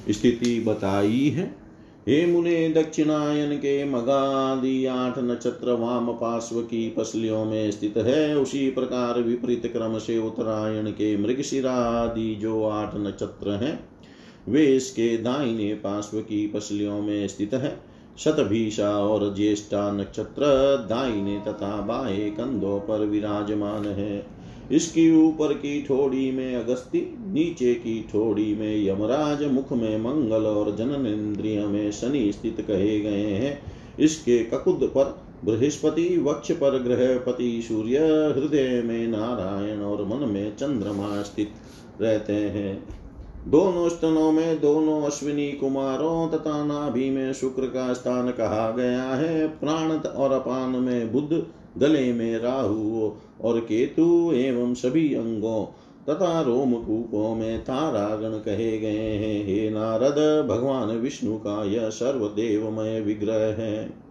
स्थिति 0.10 0.60
बताई 0.60 1.30
है। 1.30 1.56
हे 2.08 2.26
मुने 2.26 2.70
दक्षिणायन 2.70 3.58
के 3.58 3.86
मगादि 3.86 4.86
आठ 4.86 5.20
नक्षत्र 5.20 5.72
वाम 5.72 6.08
पार्श्व 6.12 6.62
की 6.62 6.90
पसलियों 6.90 7.46
में 7.46 7.72
स्थित 7.72 7.98
है। 7.98 8.38
उसी 8.38 8.70
प्रकार 8.70 9.22
विपरीत 9.22 9.66
क्रम 9.66 9.98
से 9.98 10.18
उत्तरायण 10.18 10.92
के 10.92 11.18
मृगशिरादि 11.18 12.36
जो 12.36 12.64
आठ 12.64 12.96
नक्षत्र 12.96 13.50
हैं, 13.50 13.90
वे 14.50 14.66
इसके 14.66 15.18
दाहिने 15.18 15.74
पार्श्व 15.74 16.20
की 16.20 16.48
पसलियों 16.48 17.02
में 17.02 17.28
स्थित 17.28 17.54
है। 17.54 17.80
शतभीषा 18.18 18.90
और 18.90 19.36
ज्येष्ठा 19.36 19.92
नक्षत्र 19.92 20.46
दाहिने 20.90 21.40
तथा 21.40 21.82
बाएँ 21.82 22.30
कंधों 22.32 22.80
पर 22.80 23.06
विराजमान 23.06 23.86
है। 23.86 24.26
इसकी 24.72 25.26
ऊपर 25.26 25.54
की 25.54 25.82
ठोड़ी 25.82 26.32
में 26.32 26.56
अगस्ती, 26.56 27.18
नीचे 27.20 27.74
की 27.74 28.08
ठोड़ी 28.12 28.56
में 28.56 28.88
यमराज, 28.88 29.44
मुख 29.44 29.72
में 29.72 29.98
मंगल 29.98 30.46
और 30.46 30.76
जनन 30.76 31.08
इंद्रिय 31.08 31.66
में 31.66 31.92
शनि 31.92 32.32
स्थित 32.32 32.66
कहे 32.68 33.00
गए 33.00 33.24
हैं। 33.24 33.62
इसके 34.00 34.44
ककुद 34.44 34.92
पर 34.98 35.28
बृहस्पति, 35.46 36.18
वक्ष 36.18 36.52
पर 36.52 36.80
ग्रहपति, 36.80 37.62
सूर्य 37.62 37.98
हृदय 38.38 38.82
में 38.86 39.08
नारायण 39.08 39.80
और 39.80 40.06
मन 40.06 40.30
में 40.30 40.56
चंद्रमा 40.56 41.22
स्थित 41.22 41.50
रहते 42.02 42.34
हैं। 42.34 42.84
दोनों 43.48 43.90
स्तनों 43.90 44.32
में 44.32 44.62
दोनों 44.62 45.02
अश्विनी 45.02 45.52
कुमारों 45.52 46.30
तथा 46.30 46.66
नाभि 46.66 47.10
में 47.10 47.34
शुक्र 47.34 47.66
का 47.66 47.94
स्थान 47.94 48.32
कहा 48.32 48.72
गया 48.72 49.04
है। 49.04 49.48
प्राण 49.48 49.92
और 49.98 50.32
अपान 50.32 50.70
में 50.70 51.12
बुद्ध 51.12 51.44
गले 51.78 52.14
में 52.14 52.40
राहु 52.40 53.12
और 53.42 53.60
केतु 53.60 54.32
एवं 54.36 54.74
सभी 54.74 55.14
अंगों 55.14 55.66
तथा 56.10 56.42
रोमकूपों 56.42 57.36
में 57.36 57.60
तारागण 57.60 58.38
कहे 58.38 58.78
गए 58.78 59.14
हैं। 59.14 59.46
हे 59.46 59.70
नारद, 59.70 60.48
भगवान 60.50 60.88
विष्णु 60.88 61.38
का 61.38 61.64
यह 61.64 61.90
सर्वदेवमय 61.90 63.02
विग्रह 63.02 63.46
है। 63.62 64.08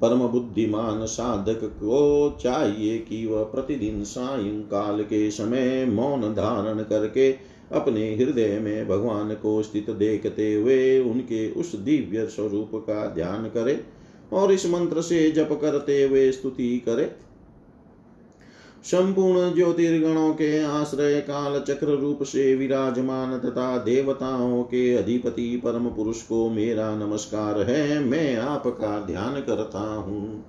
परम 0.00 0.28
बुद्धिमान 0.28 1.06
साधक 1.06 1.60
को 1.64 2.38
चाहिए 2.42 2.98
कि 2.98 3.26
वह 3.26 3.42
प्रतिदिन 3.42 4.04
सायंकाल 4.04 5.02
के 5.02 5.30
समय 5.30 5.84
मौन 5.84 6.20
धारण 6.20 6.82
करके 6.82 7.32
अपने 7.72 8.16
हृदय 8.16 8.58
में 8.58 8.88
भगवान 8.88 9.34
को 9.34 9.62
स्थित 9.62 9.90
देखते 9.90 10.54
हुए 10.54 11.00
उनके 11.00 11.50
उस 11.50 11.76
दिव्य 11.76 12.26
स्वरूप 12.26 12.70
का 12.74 13.06
ध्यान 13.06 13.44
करे। 13.44 13.80
और 14.32 14.52
इस 14.52 14.66
मंत्र 14.66 15.00
से 15.00 15.30
जप 15.30 15.58
करते 15.62 16.02
हुए 16.02 16.32
स्तुति 16.32 16.82
करे। 16.86 17.30
संपूर्ण 18.84 19.54
ज्योतिर्गणों 19.54 20.32
के 20.32 20.64
आश्रय 20.64 21.20
काल 21.20 21.60
चक्र 21.60 21.86
रूप 21.86 22.22
से 22.22 22.54
विराजमान 22.54 23.38
तथा 23.38 23.78
देवताओं 23.78 24.62
के 24.62 24.94
अधिपति 24.94 25.60
परम 25.64 25.86
पुरुष 25.86 26.22
को 26.22 26.48
मेरा 26.50 26.96
नमस्कार 26.96 27.60
है। 27.60 28.04
मैं 28.04 28.36
आपका 28.36 29.00
ध्यान 29.00 29.34
करता 29.40 29.94
हूँ। 29.94 30.44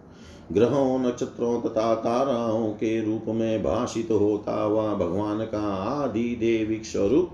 ग्रहों, 0.51 0.99
नक्षत्रों 0.99 1.61
तथा 1.61 1.95
ताराओं 1.95 2.69
के 2.69 3.05
रूप 3.05 3.25
में 3.27 3.63
भाषित 3.63 4.07
होता 4.11 4.63
हुआ 4.63 4.93
भगवान 4.93 5.39
का 5.39 5.73
आदि 5.73 6.35
देविक 6.39 6.85
स्वरूप। 6.85 7.31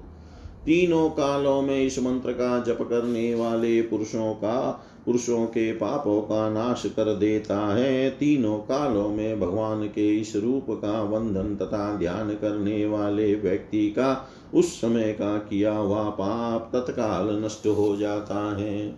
तीनों 0.66 1.10
कालों 1.10 1.62
में 1.62 1.84
इस 1.84 2.00
मंत्र 2.00 2.32
का 2.32 2.60
जप 2.60 2.78
करने 2.82 3.36
वाले 3.36 3.82
पुरुषों 3.82 4.34
का 4.34 4.86
पुरुषों 5.08 5.46
के 5.46 5.72
पापों 5.72 6.22
का 6.22 6.50
नाश 6.50 6.84
कर 6.86 7.16
देता 7.16 7.76
है। 7.76 8.10
तीनों 8.10 8.58
कालों 8.58 9.10
में 9.10 9.40
भगवान 9.40 9.88
के 9.88 10.18
इस 10.20 10.36
रूप 10.36 10.66
का 10.70 11.02
वंदन 11.02 11.56
तथा 11.56 11.96
ध्यान 11.96 12.30
करने 12.30 12.86
वाले 12.86 13.36
व्यक्ति 13.36 13.90
का 13.90 14.30
उस 14.54 14.82
समय 14.82 15.14
का 15.14 15.38
किया 15.38 15.74
हुआ 15.74 16.10
पाप 16.10 16.70
तत्काल 16.74 17.44
नष्ट 17.46 17.68
हो 17.68 17.96
जाता 17.96 18.58
है। 18.58 18.96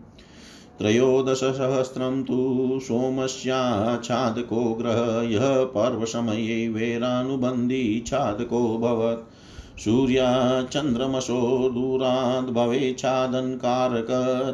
त्रयोदशसहस्रं 0.79 2.23
तु 2.23 2.79
सोमस्याच्छादको 2.83 4.75
ग्रह, 4.75 5.31
यः 5.31 5.65
पर्वसमये 5.65 6.69
वैरानुबन्धी 6.69 8.05
छादकोऽभवत् 8.07 9.81
सूर्याचन्द्रमसो 9.81 11.71
दूराद् 11.75 12.51
भवेच्छादनकारक 12.51 14.07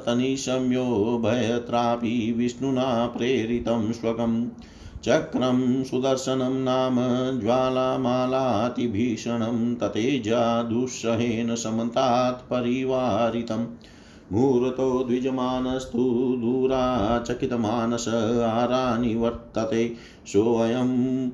तनिशम्यो 0.07 1.21
भयत्रापि 1.25 2.35
विष्णुना 2.37 3.07
प्रेरितं 3.07 3.93
स्वकम्। 3.93 4.47
चक्रं 5.05 5.85
सुदर्शनं 5.85 6.53
नाम 6.53 6.97
ज्वालामालातिभीषणं 7.41 9.75
ततेजादुःसहेन 9.75 11.55
समन्तात् 11.55 12.51
परिवारितम् 12.51 13.67
मुहूर्तो 14.33 15.05
द्विजमानस्तु 15.05 16.37
दूराचकितमानस 16.39 18.09
आरानिवर्तते। 18.43 19.95
सोऽयं 20.27 21.31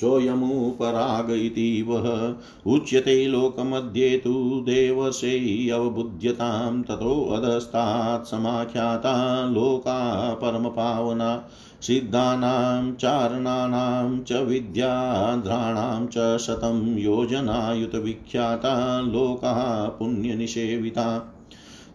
सोऽयमुपराग 0.00 1.30
इति 1.30 1.84
वः 1.88 2.34
उच्यते 2.74 3.26
लोकमध्ये 3.26 4.18
तु 4.18 4.62
देवर्षै 4.66 5.70
अवबुध्यतां 5.70 6.82
ततोऽधस्तात् 6.82 8.26
समाख्याता 8.26 9.50
लोका 9.50 10.34
परमपावना 10.34 11.48
सिद्धानां 11.82 12.94
चारणानां 12.94 14.20
च 14.20 14.32
विद्याध्राणां 14.32 16.06
च 16.06 16.40
शतं 16.40 16.98
योजनायुतविख्याता 16.98 19.00
लोकाः 19.00 19.88
पुण्यनिषेविता। 19.88 21.32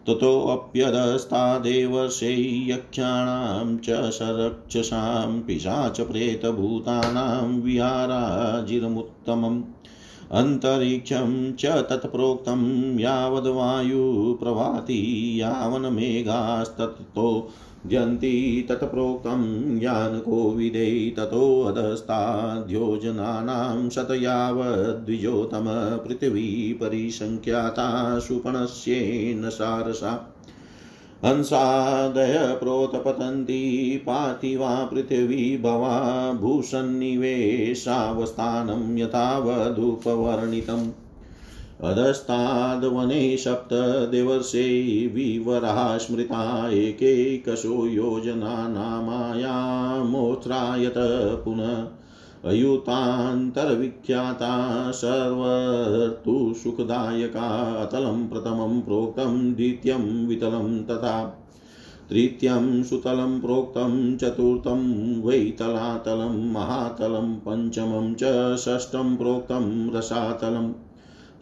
ततोऽप्यदस्तादेवर्षै 0.08 2.62
यक्षाणां 2.66 3.78
च 3.78 4.10
सरक्षसां 4.10 5.42
पिशाचप्रेतभूतानां 5.42 7.60
विहाराजिरमुत्तमम्। 7.60 9.62
अन्तरिक्षं 10.32 11.52
च 11.52 11.66
तत्प्रोक्तं 11.66 12.98
यावद्वायुप्रभाति 12.98 15.40
यावन्मेघास्तत्तो 15.40 17.50
द्यन्ति 17.86 18.66
तत्प्रोक्तं 18.68 19.80
ज्ञानकोविदै 19.80 21.14
ततोऽधस्ताद्योजनानां 21.16 23.90
शतयावद्विजोतम 23.90 25.64
पृथिवी 26.06 26.72
परिसङ्ख्याता 26.72 28.18
सुपणस्येन 28.18 29.50
सारसा। 29.50 30.36
हंसादय 31.24 32.56
प्रोतपतन्ति 32.60 34.02
पार्थिवा 34.06 34.84
पृथिवी 34.84 35.58
भवा 35.58 36.32
भूषन्निवेशावस्थानं 36.32 38.98
यथावधुपवर्णितम् 38.98 41.01
अधस्ताद्वने 41.84 43.36
सप्तदिवर्षे 43.36 45.06
विवराः 45.06 45.98
स्मृता 45.98 46.70
एकैकशो 46.70 47.86
योजना 47.86 48.68
पुनः 51.44 51.88
अयुतान्तर्विख्याता 52.50 53.52
सर्वतु 54.90 56.54
सुखदायका 56.54 57.72
अतलं 57.82 58.28
प्रथमं 58.28 58.80
प्रोक्तं, 58.80 59.54
द्वितीयं 59.54 60.26
वितलं 60.26 60.82
तथा 60.82 61.38
तृतीयं 62.10 62.82
सुतलं 62.82 63.40
प्रोक्तं, 63.40 64.16
चतुर्थं 64.16 64.82
वैतलातलं, 65.22 66.52
महातलं, 66.52 67.36
पञ्चमं 67.36 68.14
च 68.14 68.56
षष्ठं 68.56 69.16
प्रोक्तं 69.16 69.92
रसातलम्। 69.94 70.72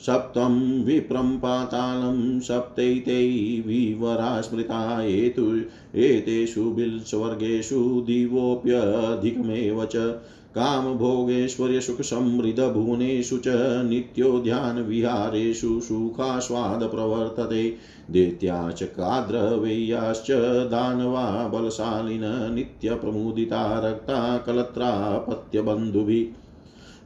सप्तं 0.06 0.84
विप्रं 0.84 1.38
पातालं 1.38 2.40
सप्तैते 2.40 3.62
विवरा 3.66 4.40
स्मृता 4.40 5.02
एतु 5.02 5.60
एतेषु 5.96 6.62
बिल्स्वर्गेषु 6.62 8.04
दिवोऽप्यधिकमेव 8.06 9.84
च 9.84 10.20
कामभोगेश्वर्यसुखसमृद्धभुवनेषु 10.54 13.38
च 13.38 13.44
नित्योद्यानविहारेषु 13.90 15.80
सुखास्वादप्रवर्तते। 15.80 17.76
दैत्या 18.10 18.70
च 18.70 18.82
काद्रवेयाश्च 18.82 20.26
दानवा 20.70 21.46
बलशालिन 21.46 22.54
नित्यप्रमुदिता 22.54 23.78
रक्ता 23.78 24.38
कलत्रापत्यबन्धुभिः 24.38 26.49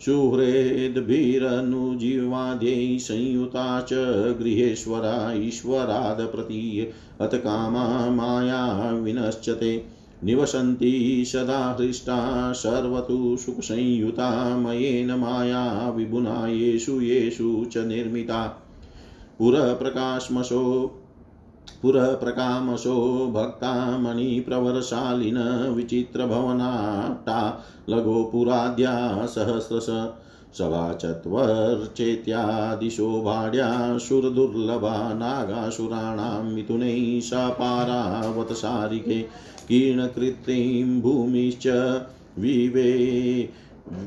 सुहृद्भिरनुजीवाद्यै 0.00 2.98
संयुता 2.98 3.80
च 3.80 3.92
गृहेश्वरा 4.42 5.32
ईश्वराद 5.36 6.26
प्रति 6.26 6.92
अथ 7.20 7.34
कामा 7.34 8.10
माया 8.10 8.90
विनश्चते। 8.90 9.84
निवसन्ति 10.24 11.24
सदा 11.26 11.76
हृष्टा 11.80 12.52
सर्वतु 12.52 13.36
सुखसंयुता 13.40 14.58
मयेन 14.58 15.14
माया 15.14 15.90
विभुना 15.90 16.46
येषु 16.46 17.00
येषु 17.00 17.66
च 17.72 17.76
निर्मिता। 17.76 18.60
पुरप्रकाशमशो 19.38 20.90
पुरप्रकामशो 21.84 22.94
भक्ता 23.32 23.72
मणिप्रवरशालिन 23.98 25.38
विचित्रभवनाट्टा 25.74 27.40
लगोपुराद्या 27.88 29.26
सहस्रश 29.26 29.86
सवाचत्वर्चेत्यादिशो 30.58 33.08
भाड्या 33.22 33.98
सुरदुर्लभा 33.98 35.12
नागासुराणां 35.14 36.44
मिथुनैः 36.44 37.20
सपारावतसारिके 37.20 39.20
कीर्णकृत्रिं 39.68 41.00
भूमिश्च 41.02 41.66
विवे 42.38 42.90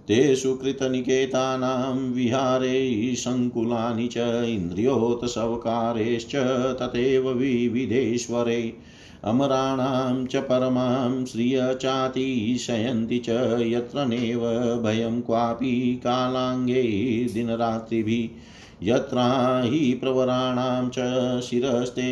तेषु 0.09 0.55
कृतनिकेतानां 0.55 1.97
विहारे 1.97 3.15
सङ्कुलानि 3.17 4.09
च 4.09 4.17
इन्द्रियोत्सवकारेश्च 4.49 6.37
तथैव 6.83 7.31
विविधेश्वरे। 7.31 8.73
अमराणां 9.25 10.27
च 10.27 10.37
परमां 10.37 11.25
श्रिय 11.25 11.75
चातिशयन्ति 11.75 13.19
च 13.19 13.29
यत्र 13.61 14.07
नैव 14.07 14.41
भयं 14.83 15.21
क्वापि 15.21 16.01
कालाङ्गे 16.05 16.83
दिनरात्रिभिः। 17.35 18.39
यत्रा 18.83 19.63
हि 19.65 19.99
प्रवराणां 20.01 20.89
च 20.89 20.99
शिरस्ते 21.43 22.09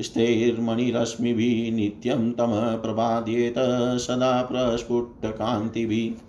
स्थैर्मणिरश्मिभिः 0.00 1.74
नित्यं 1.74 2.32
तमः 2.32 2.76
प्रबाद्येत 2.76 3.54
सदा 3.98 4.42
प्रस्फुटकान्तिभिः। 4.42 6.27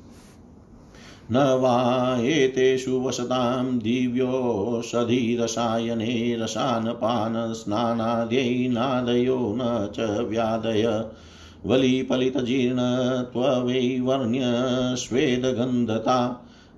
न 1.31 1.37
वा 1.37 2.17
एतेषु 2.21 3.01
वसतां 3.01 3.79
दिव्योषधिरसायने 3.79 6.37
रसानपानस्नानाद्यै 6.39 8.67
नादयो 8.67 9.53
न 9.57 9.91
च 9.95 9.99
व्यादय। 9.99 11.03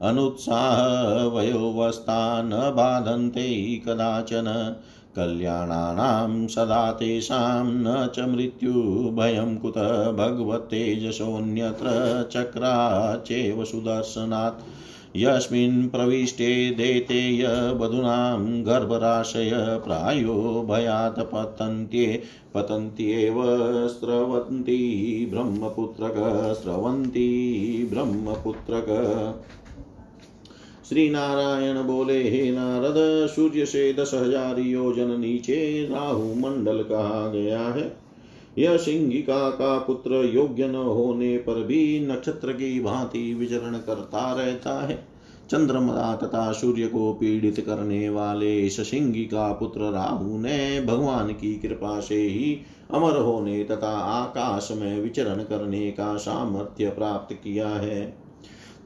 अनुत्साहवयोवस्था 0.02 2.42
न 2.42 2.50
बाधन्ते 2.50 3.82
कदाचन। 3.86 4.76
कल्याणानां 5.16 6.48
सदा 6.48 6.92
तेषां 6.92 7.66
न 7.66 8.10
च 8.16 8.20
मृत्युभयं 8.20 9.58
कुत 9.58 9.78
भगवत्तेजसोऽन्यत्र 10.18 11.88
चक्राचेव 12.32 13.66
सुदर्शनात्। 13.66 14.64
यस्मिन् 15.16 15.90
प्रविष्टे 15.90 16.72
दैतेय 16.72 17.76
वधूनां 17.80 18.66
गर्भराशय 18.66 19.82
प्रायो 19.86 20.66
भयात् 20.70 21.20
पतन्त्ये। 21.20 22.24
पतन्त्येव 22.54 23.36
स्रवन्ति 23.88 25.30
ब्रह्मपुत्रक 25.34 26.16
स्रवन्ति 26.64 27.90
ब्रह्मपुत्रक। 27.94 28.88
श्री 30.92 31.10
नारायण 31.10 31.82
बोले, 31.84 32.18
हे 32.24 32.52
नारद 32.52 32.96
सूर्य 33.28 33.66
से 33.66 33.94
दस 33.94 34.12
हज़ार 34.14 34.60
योजन 34.60 35.20
नीचे 35.20 35.88
राहु 35.92 36.34
मंडल 36.34 36.82
कहा 36.84 37.28
गया 37.28 37.60
है। 37.60 37.92
यह 38.58 38.78
सिंहिका 38.78 39.50
का 39.50 39.78
पुत्र 39.78 40.16
योग्य 40.36 40.68
न 40.68 40.76
होने 40.76 41.38
पर 41.38 41.64
भी 41.64 42.08
नक्षत्र 42.08 42.52
की 42.52 42.80
भांति 42.80 43.34
विचरण 43.34 43.78
करता 43.78 44.34
रहता 44.34 44.74
है। 44.88 44.96
चंद्रमा 45.52 46.16
तथा 46.16 46.52
सूर्य 46.52 46.88
को 46.88 47.14
पीड़ित 47.14 47.60
करने 47.60 48.10
वाले 48.10 48.60
इस 48.60 48.80
सिंही 48.90 49.26
का 49.26 49.52
पुत्र 49.54 49.92
राहु 49.92 50.38
ने 50.38 50.82
भगवान 50.82 51.28
की 51.34 51.54
कृपा 51.56 52.00
से 52.00 52.16
ही 52.16 52.58
अमर 52.94 53.20
होने 53.20 53.64
तथा 53.64 53.98
आकाश 54.14 54.70
में 54.72 55.02
विचरण 55.02 55.44
करने 55.44 55.92
का 55.92 56.16
सामर्थ्य 56.18 56.90
प्राप्त 56.90 57.34
किया 57.34 57.70
है। 57.70 58.21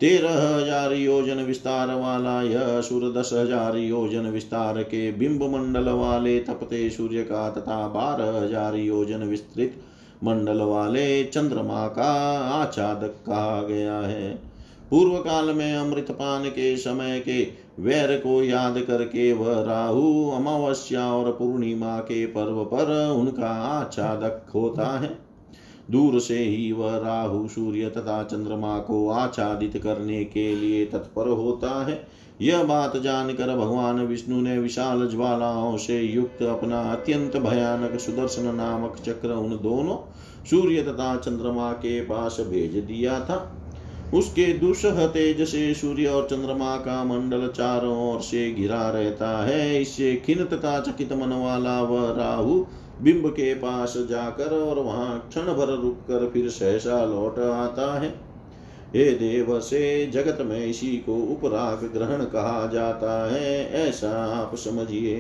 तेरह 0.02 0.34
हज़ार 0.56 0.94
योजन 0.94 1.42
विस्तार 1.44 1.94
वाला 1.96 2.42
यह 2.42 2.82
सूर्य 2.82 3.12
दस 3.12 3.30
हज़ार 3.34 3.78
योजन 3.78 4.26
विस्तार 4.30 4.82
के 4.84 5.12
बिंब 5.12 5.44
मंडल 5.44 5.90
वाले 5.90 6.40
तपते 6.40 6.90
सूर्य 6.90 7.24
का 7.24 7.50
तथा 7.50 7.88
बारह 7.88 8.40
हज़ार 8.40 8.76
योजन 8.76 9.24
विस्तृत 9.24 9.78
मंडल 10.24 10.62
वाले 10.62 11.24
चंद्रमा 11.24 11.88
का 11.88 12.12
आच्छादक 12.54 13.16
कहा 13.28 13.62
गया 13.62 14.00
है। 14.00 14.30
पूर्व 14.90 15.18
काल 15.20 15.54
में 15.54 15.76
अमृत 15.76 16.12
पान 16.12 16.44
के 16.50 16.76
समय 16.78 17.20
के 17.20 17.42
वैर 17.80 18.16
को 18.18 18.42
याद 18.44 18.80
करके 18.80 19.32
वह 19.34 19.62
राहु, 19.62 20.30
अमावस्या 20.32 21.06
और 21.08 21.32
पूर्णिमा 21.32 21.98
के 22.00 22.26
पर्व 22.26 22.64
पर 22.66 22.92
उनका 23.12 23.50
आच्छादक 23.72 24.52
होता 24.56 24.98
है। 25.00 25.18
दूर 25.92 26.20
से 26.20 26.38
ही 26.38 26.72
वह 26.72 26.98
राहु, 26.98 27.48
सूर्य 27.48 27.90
तथा 27.90 28.24
चंद्रमा 28.24 28.78
को 28.80 29.10
आच्छादित 29.10 29.78
करने 29.84 30.24
के 30.24 30.56
लिए 30.56 30.86
तत्पर 30.86 31.28
होता 31.28 31.86
है। 31.86 32.08
यह 32.42 32.64
बात 32.64 32.98
जानकर 32.98 33.56
भगवान 33.58 34.00
विष्णु 34.00 34.42
ने 34.42 34.58
विशाल 34.58 35.08
ज्वालाओं 35.08 35.78
से 35.78 36.02
युक्त 36.02 36.42
अपना 36.44 36.82
अत्यंत 36.82 37.38
भयानक 37.38 38.00
सुदर्शन 38.00 38.56
नामक 38.56 38.96
चक्र 39.06 39.30
उन 39.30 39.50
दोनों, 39.50 39.98
सूर्य 40.46 40.82
तथा 40.84 41.16
चंद्रमा 41.16 41.72
के 41.72 42.02
पास 42.02 42.38
भेज 42.40 42.76
दिया 42.78 43.20
था। 43.20 43.62
उसके 44.14 44.46
दुसह 44.54 45.08
तेज 45.08 45.42
से 45.48 45.74
सूर्य 45.74 46.06
और 46.06 46.28
चंद्रमा 46.32 46.76
का 46.78 47.04
मंडल 47.04 47.48
चारों 47.48 48.14
ओर 48.14 48.22
से 48.22 48.52
घिरा 48.54 48.90
रहता 48.90 49.46
है। 49.46 49.82
इससे 49.82 50.16
खिन 50.16 50.44
तथा 50.44 50.80
चकित 50.80 51.14
मन 51.14 51.34
वाला 51.34 51.82
वह 51.82 52.12
राहु 52.12 52.66
बिंब 53.02 53.28
के 53.30 53.54
पास 53.54 53.94
जाकर 54.10 54.54
और 54.54 54.80
वहाँ 54.80 55.28
क्षण 55.30 55.54
भर 55.54 55.74
रुक 55.74 56.00
कर 56.02 56.30
फिर 56.30 56.50
सहसा 56.50 57.04
लौट 57.06 57.40
आता 57.40 57.94
है। 58.00 58.14
हे 58.96 59.10
देव, 59.12 59.60
से 59.60 60.06
जगत 60.06 60.38
में 60.42 60.66
इसी 60.66 60.98
को 61.00 61.16
उपराग 61.34 61.84
ग्रहण 61.94 62.24
कहा 62.26 62.68
जाता 62.68 63.34
है, 63.34 63.72
ऐसा 63.88 64.12
आप 64.36 64.56
समझिए। 64.56 65.16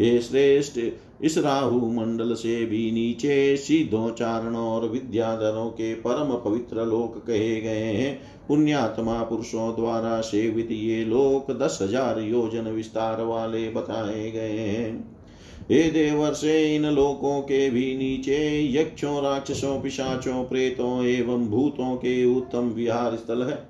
हे 0.00 0.20
श्रेष्ठ, 0.20 0.78
इस 1.22 1.38
राहु 1.38 1.78
मंडल 1.90 2.34
से 2.34 2.64
भी 2.66 2.90
नीचे 2.92 3.56
सीधों 3.56 4.10
चारणों 4.10 4.66
और 4.66 4.88
विद्याधरों 4.88 5.68
के 5.70 5.92
परम 5.94 6.34
पवित्र 6.34 6.84
लोक 6.86 7.16
कहे 7.26 7.60
गए 7.60 7.92
हैं। 7.92 8.18
पुण्यात्मा 8.48 9.22
पुरुषों 9.22 9.74
द्वारा 9.74 10.20
सेवित 10.20 10.68
ये 10.70 11.04
लोक 11.04 11.50
दस 11.58 11.78
हज़ार 11.82 12.20
योजन 12.20 12.70
विस्तार 12.70 13.22
वाले 13.22 13.68
बताए 13.70 14.30
गए 14.30 14.58
हैं। 14.58 15.21
हे 15.70 15.82
देवर 15.90 16.32
से 16.32 16.76
इन 16.76 16.86
लोकों 16.86 17.40
के 17.40 17.70
भी 17.70 17.96
नीचे 17.96 18.38
यक्षों, 18.74 19.22
राक्षसों, 19.22 19.80
पिशाचों, 19.80 20.44
प्रेतों 20.44 21.04
एवं 21.04 21.48
भूतों 21.48 21.96
के 21.96 22.24
उत्तम 22.36 22.58
विहार 22.58 23.16
स्थल 23.16 23.42
है। 23.42 23.68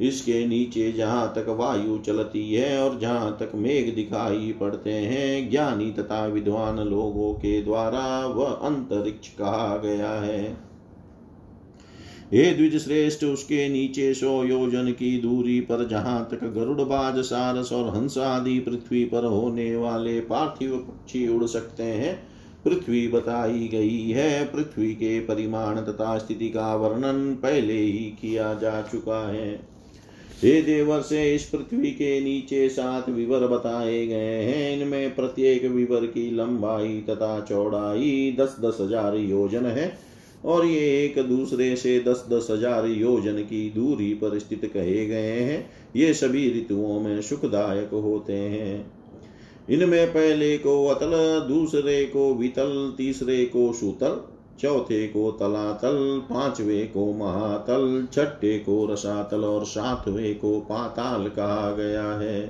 इसके 0.00 0.46
नीचे 0.46 0.92
जहाँ 0.92 1.32
तक 1.36 1.46
वायु 1.48 1.98
चलती 1.98 2.54
है 2.54 2.82
और 2.82 2.98
जहाँ 2.98 3.36
तक 3.40 3.52
मेघ 3.54 3.94
दिखाई 3.94 4.54
पड़ते 4.60 4.90
हैं, 4.90 5.50
ज्ञानी 5.50 5.90
तथा 5.90 6.26
विद्वान 6.26 6.78
लोगों 6.78 7.34
के 7.34 7.62
द्वारा 7.62 8.26
वह 8.26 8.46
अंतरिक्ष 8.46 9.28
कहा 9.28 9.76
गया 9.76 10.10
है। 10.10 10.71
हे 12.32 12.44
द्विज 12.52 12.76
श्रेष्ठ 12.78 13.24
उसके 13.24 13.68
नीचे 13.68 14.12
सौ 14.14 14.42
योजन 14.44 14.90
की 14.90 15.16
दूरी 15.20 15.58
पर 15.60 15.86
जहाँ 15.88 16.28
तक 16.30 16.44
गरुड़बाज 16.52 17.18
सारस 17.20 17.72
और 17.72 17.88
हंस 17.96 18.16
आदि 18.18 18.58
पृथ्वी 18.58 19.04
पर 19.04 19.24
होने 19.24 19.74
वाले 19.76 20.18
पार्थिव 20.20 20.76
पक्षी 20.78 21.26
उड़ 21.28 21.46
सकते 21.46 21.82
हैं। 21.82 22.14
पृथ्वी 22.64 23.06
बताई 23.08 23.68
गई 23.68 24.10
है, 24.10 24.44
पृथ्वी 24.44 24.92
के 24.92 25.18
परिमाण 25.20 25.80
तथा 25.80 26.16
स्थिति 26.18 26.48
का 26.48 26.74
वर्णन 26.76 27.34
पहले 27.34 27.78
ही 27.78 28.04
किया 28.20 28.52
जा 28.54 28.80
चुका 28.82 29.20
है। 29.28 29.50
हे 30.42 30.60
देवर 30.62 31.00
से 31.00 31.34
इस 31.34 31.44
पृथ्वी 31.44 31.90
के 31.90 32.20
नीचे 32.20 32.68
सात 32.68 33.08
विवर 33.08 33.46
बताए 33.46 34.06
गए 34.06 34.40
हैं। 34.42 34.72
इनमें 34.72 35.14
प्रत्येक 35.14 35.64
विवर 35.64 36.06
की 36.06 36.30
लंबाई 36.30 37.00
तथा 37.10 37.38
चौड़ाई 37.40 38.36
दस 38.40 38.56
दस 38.60 38.78
हज़ार 38.80 39.16
योजन 39.16 39.66
है। 39.66 39.86
और 40.44 40.66
ये 40.66 41.04
एक 41.04 41.18
दूसरे 41.18 41.76
से 41.76 41.98
दस 42.00 42.24
दस 42.32 42.48
हज़ार 42.50 42.86
योजन 42.86 43.42
की 43.42 43.70
दूरी 43.70 44.14
पर 44.14 44.38
स्थित 44.38 44.70
कहे 44.74 45.06
गए 45.06 45.38
हैं। 45.40 45.70
ये 45.96 46.14
सभी 46.14 46.48
ऋतुओं 46.58 47.00
में 47.00 47.22
सुखदायक 47.22 47.90
होते 47.92 48.32
हैं। 48.32 48.92
इनमें 49.70 50.06
पहले 50.08 50.58
को 50.58 50.86
अतल, 50.86 51.10
दूसरे 51.48 52.04
को 52.04 52.34
वितल, 52.34 52.94
तीसरे 52.96 53.44
को 53.44 53.72
सुतल, 53.72 54.20
चौथे 54.60 55.06
को 55.06 55.30
तलातल, 55.30 56.22
पांचवे 56.30 56.82
को 56.86 57.12
महातल, 57.12 58.06
छठे 58.12 58.58
को 58.58 58.86
रसातल 58.86 59.44
और 59.44 59.64
सातवें 59.64 60.34
को 60.34 60.60
पाताल 60.60 61.28
कहा 61.28 61.70
गया 61.72 62.12
है। 62.12 62.42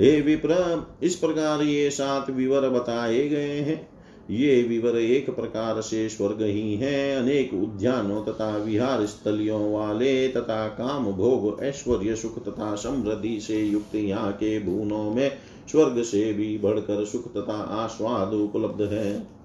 हे 0.00 0.20
विप्र, 0.20 0.86
इस 1.02 1.14
प्रकार 1.14 1.62
ये 1.62 1.90
सात 1.90 2.30
विवर 2.30 2.68
बताए 2.68 3.28
गए 3.28 3.58
हैं। 3.60 3.91
ये 4.30 4.62
विवर 4.62 4.96
एक 4.96 5.30
प्रकार 5.30 5.80
से 5.80 6.08
स्वर्ग 6.08 6.42
ही 6.42 6.74
है। 6.74 7.16
अनेक 7.16 7.54
उद्यानों 7.54 8.24
तथा 8.24 8.56
विहार 8.56 9.06
स्थलियों 9.06 9.72
वाले 9.72 10.28
तथा 10.28 10.66
काम 10.68 11.06
भोग 11.12 11.62
ऐश्वर्य 11.64 12.16
सुख 12.16 12.38
तथा 12.44 12.74
समृद्धि 12.74 13.40
से 13.40 13.62
युक्त 13.62 13.94
यहाँ 13.94 14.32
के 14.32 14.58
भूनों 14.60 15.10
में 15.10 15.30
स्वर्ग 15.72 16.02
से 16.02 16.32
भी 16.32 16.58
बढ़कर 16.58 17.04
सुख 17.04 17.32
तथा 17.32 17.62
आस्वाद 17.74 18.32
उपलब्ध 18.34 18.82
है। 18.82 19.42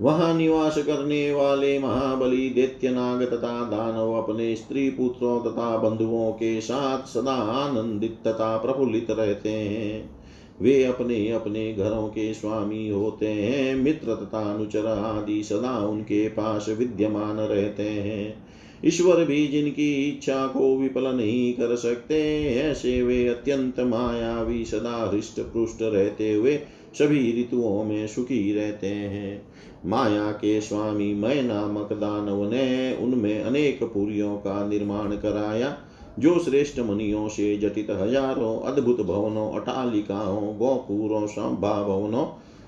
वहाँ 0.00 0.34
निवास 0.34 0.78
करने 0.78 1.32
वाले 1.32 1.78
महाबली 1.78 2.50
दैत्यनाग 2.50 3.22
तथा 3.22 3.62
दानव 3.64 4.12
अपने 4.12 4.56
स्त्री 4.56 4.88
पुत्रों 4.90 5.40
तथा 5.40 5.76
बंधुओं 5.76 6.32
के 6.32 6.60
साथ 6.60 7.06
सदा 7.06 7.32
आनंदित 7.32 8.18
तथा 8.26 8.56
प्रफुल्लित 8.56 9.10
रहते 9.10 9.50
हैं। 9.50 10.15
वे 10.62 10.84
अपने 10.84 11.30
अपने 11.32 11.72
घरों 11.72 12.08
के 12.08 12.34
स्वामी 12.34 12.88
होते 12.88 13.26
हैं। 13.26 13.76
मित्र 13.76 14.14
तथा 14.14 14.54
अनुचर 14.54 14.86
आदि 14.86 15.42
सदा 15.42 15.78
उनके 15.78 16.28
पास 16.28 16.66
विद्यमान 16.68 17.36
रहते 17.36 17.82
हैं। 17.82 18.46
ईश्वर 18.84 19.24
भी 19.24 19.46
जिनकी 19.46 20.08
इच्छा 20.08 20.46
को 20.46 20.76
विफल 20.78 21.16
नहीं 21.16 21.52
कर 21.52 21.76
सकते, 21.76 22.44
ऐसे 22.54 23.02
वे 23.02 23.28
अत्यंत 23.28 23.80
मायावी, 23.80 24.64
सदा 24.64 25.10
हृष्ट 25.14 25.40
पृष्ट 25.40 25.82
रहते 25.82 26.32
हुए 26.32 26.58
सभी 26.94 27.40
ऋतुओं 27.40 27.84
में 27.84 28.06
सुखी 28.06 28.52
रहते 28.52 28.86
हैं। 28.86 29.42
माया 29.86 30.32
के 30.32 30.60
स्वामी 30.60 31.14
मय 31.14 31.42
नामक 31.42 31.92
दानव 31.92 32.50
ने 32.50 32.96
उनमें 32.96 33.42
अनेक 33.42 33.82
पुरियों 33.82 34.36
का 34.36 34.68
निर्माण 34.68 35.10
कराया। 35.10 35.78
जो 36.18 36.38
श्रेष्ठ 36.38 36.78
मुनियों 36.78 37.28
से 37.28 37.56
जटित 37.56 37.90
हज़ारों 37.90 38.58
अद्भुत 38.62 39.00
भवनों, 39.00 39.50
अटालिकाओं, 39.52 40.56
गौपुरों 40.58 41.26
संभा 41.26 41.82
भवनों 41.82 42.24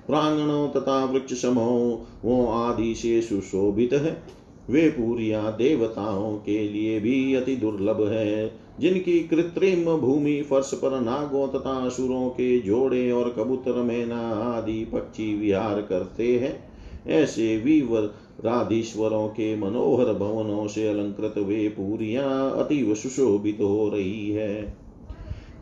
प्रांगणों 0.06 0.68
तथा 0.68 1.04
वृक्ष 1.04 1.42
समूहों 1.42 2.46
आदि 2.54 2.94
से 2.94 3.20
सुशोभित 3.22 3.92
है। 3.92 4.16
वे 4.70 4.88
पूरिया 4.88 5.40
देवताओं 5.50 6.36
के 6.36 6.68
लिए 6.68 6.98
भी 7.00 7.34
अति 7.34 7.56
दुर्लभ 7.56 8.02
है, 8.08 8.52
जिनकी 8.80 9.18
कृत्रिम 9.20 9.84
भूमि, 9.96 10.40
फर्श 10.42 10.70
पर 10.74 11.00
नागों 11.00 11.46
तथा 11.48 11.70
असुरों 11.86 12.28
के 12.28 12.58
जोड़े 12.58 13.10
और 13.12 13.34
कबूतर, 13.38 13.82
मैना 13.82 14.20
आदि 14.52 14.84
पक्षी 14.84 15.34
विहार 15.36 15.80
करते 15.82 16.36
हैं। 16.38 16.56
ऐसे 17.06 17.56
वीवर 17.56 18.10
राधीश्वरों 18.44 19.28
के 19.28 19.56
मनोहर 19.56 20.12
भवनों 20.12 20.66
से 20.66 20.88
अलंकृत 20.88 21.38
वे 21.38 21.68
पूरियाँ 21.68 22.50
अतीव 22.52 22.94
सुशोभित 22.94 23.58
हो 23.60 23.88
रही 23.88 24.30
है। 24.30 24.76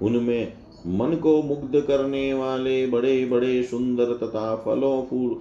उनमें 0.03 0.53
मन 0.87 1.17
को 1.17 1.43
मुग्ध 1.43 1.81
करने 1.81 2.35
वाले 2.35 2.87
बड़े 2.87 3.25
बड़े 3.27 3.63
सुंदर 3.63 4.15
तथा 4.15 4.55
फलों 4.57 5.03
फूल 5.03 5.37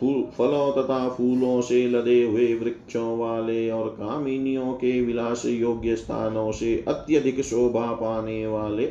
फूल, 0.00 0.22
फलों 0.38 0.72
तथा 0.72 1.08
फूलों 1.08 1.60
से 1.60 1.86
लदे 1.88 2.22
हुए 2.22 2.54
वृक्षों 2.54 3.18
वाले 3.18 3.70
और 3.70 3.88
कामिनियों 3.88 4.72
के 4.72 5.00
विलास 5.00 5.44
योग्य 5.46 5.96
स्थानों 5.96 6.52
से 6.52 6.84
अत्यधिक 6.88 7.40
शोभा 7.40 7.92
पाने 7.92 8.46
वाले 8.46 8.86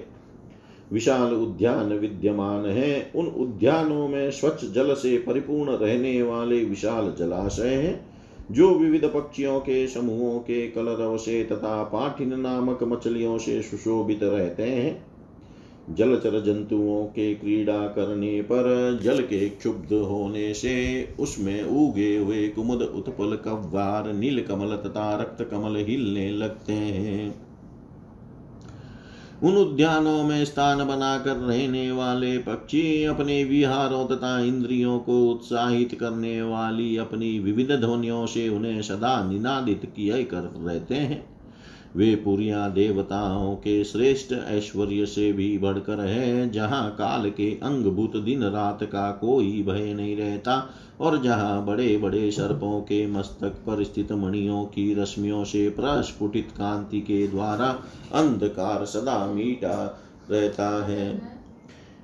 विशाल 0.94 1.34
उद्यान 1.34 1.94
विद्यमान 1.94 2.66
है। 2.66 3.12
उन 3.16 3.26
उद्यानों 3.26 4.08
में 4.08 4.32
स्वच्छ 4.32 4.66
जल 4.66 4.94
से 4.94 5.18
परिपूर्ण 5.18 5.72
रहने 5.72 6.22
वाले 6.24 6.64
विशाल 6.66 7.14
जलाशय 7.20 7.68
हैं, 7.68 8.06
जो 8.52 8.70
विविध 8.76 9.06
पक्षियों 9.06 9.60
के, 9.60 9.88
समूहों 9.88 10.40
के 10.40 10.68
कलरव 10.68 11.18
से 11.18 11.44
तथा 11.44 11.84
पाठिन 11.84 12.40
नामक 12.40 12.84
मछलियों 12.84 13.38
से 13.38 13.62
सुशोभित 13.62 14.24
रहते 14.24 14.64
हैं। 14.64 15.18
जलचर 15.96 16.42
जंतुओं 16.42 17.06
के 17.06 17.34
क्रीड़ा 17.36 17.88
करने 17.88 18.42
पर 18.42 19.00
जल 19.04 19.22
के 19.22 19.50
क्षुब्ध 19.50 19.94
होने 19.94 20.54
से 20.54 21.08
उसमें 21.20 21.64
उगे 21.64 22.18
हुए 22.18 22.48
कुमुद, 22.48 22.82
उत्पल 22.82 23.36
कव्वार 23.36 24.14
नील 24.14 24.42
कमल 24.42 24.76
तथा 24.76 25.22
रक्त 25.22 25.52
कमल 25.52 25.76
हिलने 25.76 26.32
लगते 26.32 26.74
हैं। 26.74 27.47
उन 29.44 29.56
उद्यानों 29.56 30.24
में 30.24 30.46
स्थान 30.46 30.88
बनाकर 30.88 31.36
रहने 31.36 31.92
वाले 31.92 32.38
पक्षी 32.38 33.04
अपने 33.04 33.44
विहारों 33.44 34.08
तथा 34.08 34.40
इंद्रियों 34.40 35.00
को 35.00 35.32
उत्साहित 35.32 35.98
करने 36.00 36.42
वाली 36.42 36.98
अपनी 36.98 37.40
विविध 37.40 37.72
ध्वनियों 37.72 38.26
से 38.26 38.50
उन्हें 38.50 38.82
सदा 38.82 39.30
निनादित 39.30 39.94
किए 39.96 40.24
कर 40.24 40.42
रहते 40.58 40.96
हैं। 40.96 41.37
वे 41.96 42.16
पुरिया 42.16 42.70
देवताओं 42.70 43.56
के 43.56 43.84
श्रेष्ठ 43.84 44.34
ऐश्वर्य 44.34 45.06
से 45.06 45.34
भी 45.34 45.58
बढ़कर 45.58 46.00
है, 46.00 46.50
जहाँ 46.50 46.90
काल 46.92 47.30
के 47.30 47.52
अंगभूत 47.52 48.18
दिन 48.18 48.44
रात 48.44 48.84
का 48.84 49.12
कोई 49.12 49.64
भय 49.64 49.94
नहीं 49.94 50.16
रहता, 50.18 50.70
और 51.02 51.22
जहाँ 51.22 51.66
बड़े 51.66 51.98
बड़े 51.98 52.32
सर्पों 52.32 52.82
के 52.82 53.08
मस्तक 53.08 53.50
पर 53.50 53.84
स्थित 53.84 54.12
मणियों 54.12 54.64
की 54.66 54.94
रश्मियों 54.94 55.44
से 55.44 55.70
प्रस्फुटित 55.70 56.52
कांति 56.52 57.02
के 57.02 57.28
द्वारा 57.28 57.68
अंधकार 58.14 58.86
सदा 58.86 59.26
मीटा 59.26 60.04
रहता 60.32 60.86
है। 60.86 61.38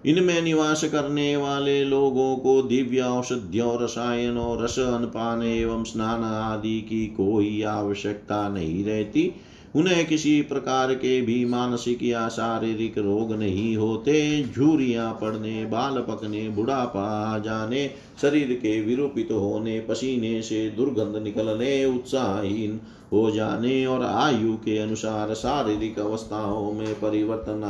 इनमें 0.06 0.42
निवास 0.42 0.84
करने 0.84 1.38
वाले 1.38 1.84
लोगों 1.86 2.36
को 2.36 2.62
दिव्य 2.62 3.02
औषधियों 3.02 3.84
रसायनों 3.84 4.64
रस 4.64 4.80
अनपान 4.80 5.44
एवं 5.44 5.84
स्नान 5.84 6.24
आदि 6.24 6.82
की 6.82 7.06
कोई 7.08 7.62
आवश्यकता 7.62 8.50
नहीं 8.50 8.86
रहती। 8.86 9.34
उन्हें 9.76 10.06
किसी 10.06 10.42
प्रकार 10.42 10.94
के 10.94 11.22
भी 11.22 11.46
मानसिक 11.46 12.04
या 12.04 12.28
शारीरिक 12.30 12.98
रोग 12.98 13.34
नहीं 13.34 13.76
होते। 13.78 14.44
झूरियाँ 14.44 15.14
पड़ने, 15.22 15.66
बाल 15.66 16.00
पकने, 16.00 16.50
बुढ़ापा 16.50 17.06
आ 17.36 17.38
जाने, 17.38 17.90
शरीर 18.22 18.54
के 18.54 18.80
विरूपित 18.82 19.32
होने, 19.32 19.80
पसीने 19.80 20.42
से 20.42 20.70
दुर्गंध 20.70 21.22
निकलने 21.24 21.86
उत्साहहीन 21.86 22.80
हो 23.12 23.30
जाने 23.32 23.86
और 23.86 24.04
आयु 24.04 24.54
के 24.56 24.78
अनुसार 24.78 25.34
शारीरिक 25.34 26.00
अवस्थाओं 26.00 26.72
में 26.74 26.94
परिवर्तन 26.94 27.64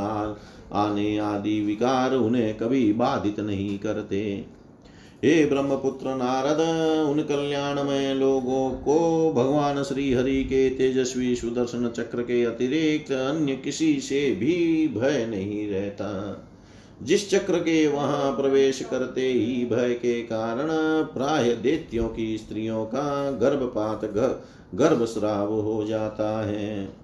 आने 0.72 1.16
आदि 1.18 1.60
विकार 1.60 2.14
उन्हें 2.14 2.56
कभी 2.56 2.92
बाधित 2.92 3.40
नहीं 3.40 3.78
करते। 3.78 4.44
हे 5.24 5.44
ब्रह्मपुत्र 5.46 6.14
नारद 6.14 6.58
उन 7.10 7.22
कल्याणमय 7.22 8.14
लोगों 8.14 8.70
को 8.70 9.32
भगवान 9.32 9.82
श्री 9.82 10.12
हरि 10.12 10.44
के 10.44 10.70
तेजस्वी 10.70 11.36
सुदर्शन 11.36 11.88
चक्र 11.88 12.22
के 12.22 12.44
अतिरिक्त 12.44 13.12
अन्य 13.12 13.56
किसी 13.56 14.00
से 14.00 14.30
भी 14.34 14.88
भय 14.88 15.26
नहीं 15.26 15.68
रहता। 15.70 16.10
जिस 17.02 17.30
चक्र 17.30 17.58
के 17.58 17.86
वहाँ 17.88 18.32
प्रवेश 18.32 18.82
करते 18.82 19.20
ही 19.20 19.64
भय 19.66 19.94
के 19.94 20.22
कारण 20.22 20.68
प्राय 21.14 21.52
देत्यों 21.52 22.08
की 22.08 22.38
स्त्रियों 22.38 22.84
का 22.84 23.30
गर्भपात 23.30 24.04
गर्भस्राव 24.74 25.54
हो 25.60 25.84
जाता 25.84 26.46
है। 26.46 27.03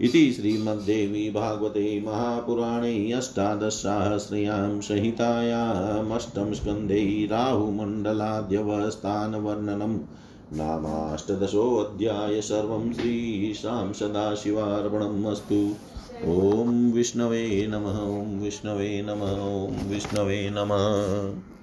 इति 0.00 0.32
श्रीमद्देवी 0.32 1.30
भागवते 1.30 2.00
महापुराणे 2.00 3.12
अष्टादशसहस्रयां 3.12 4.80
संहितायामष्टम 4.80 6.52
स्कन्धे 6.52 7.28
राहुमण्डलाद्यवस्थानवर्णनम् 7.30 9.98
नामाष्टदशोऽध्याय 10.56 12.40
सर्वं 12.40 12.92
श्रीशां 12.92 13.92
सदाशिवार्पणम् 13.92 15.26
अस्तु। 15.26 15.74
ॐ 16.24 16.92
विष्णवे 16.92 17.66
नमः, 17.66 18.20
ॐ 18.20 18.40
विष्णवे 18.40 19.02
नमः, 19.02 19.42
ॐ 19.42 19.88
विष्णवे 19.88 20.50
नमः। 20.50 21.53